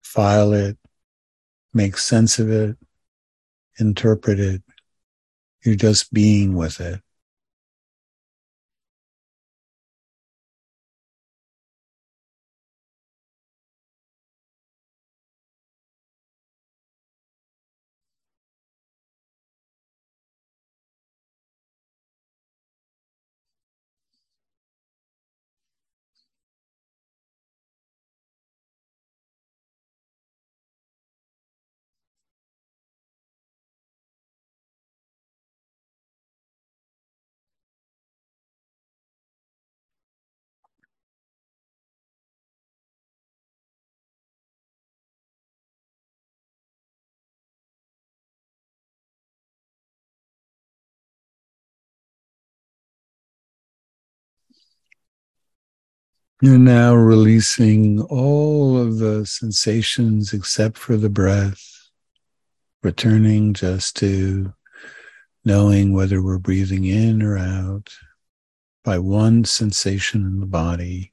file 0.02 0.52
it, 0.52 0.78
make 1.72 1.98
sense 1.98 2.38
of 2.38 2.48
it, 2.48 2.76
interpret 3.78 4.38
it. 4.38 4.62
You're 5.64 5.74
just 5.74 6.12
being 6.12 6.54
with 6.54 6.80
it. 6.80 7.00
You're 56.42 56.58
now 56.58 56.94
releasing 56.94 58.02
all 58.02 58.76
of 58.76 58.98
the 58.98 59.24
sensations 59.24 60.32
except 60.32 60.76
for 60.76 60.96
the 60.96 61.08
breath, 61.08 61.88
returning 62.82 63.54
just 63.54 63.96
to 63.96 64.52
knowing 65.44 65.92
whether 65.92 66.22
we're 66.22 66.38
breathing 66.38 66.84
in 66.84 67.22
or 67.22 67.38
out 67.38 67.94
by 68.82 68.98
one 68.98 69.44
sensation 69.44 70.22
in 70.22 70.40
the 70.40 70.46
body. 70.46 71.12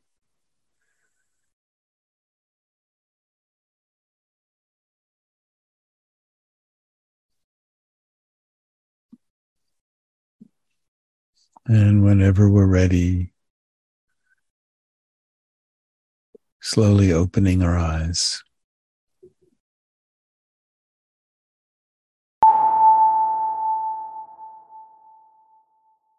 And 11.68 12.04
whenever 12.04 12.50
we're 12.50 12.66
ready, 12.66 13.31
slowly 16.62 17.12
opening 17.12 17.62
our 17.62 17.78
eyes. 17.78 18.42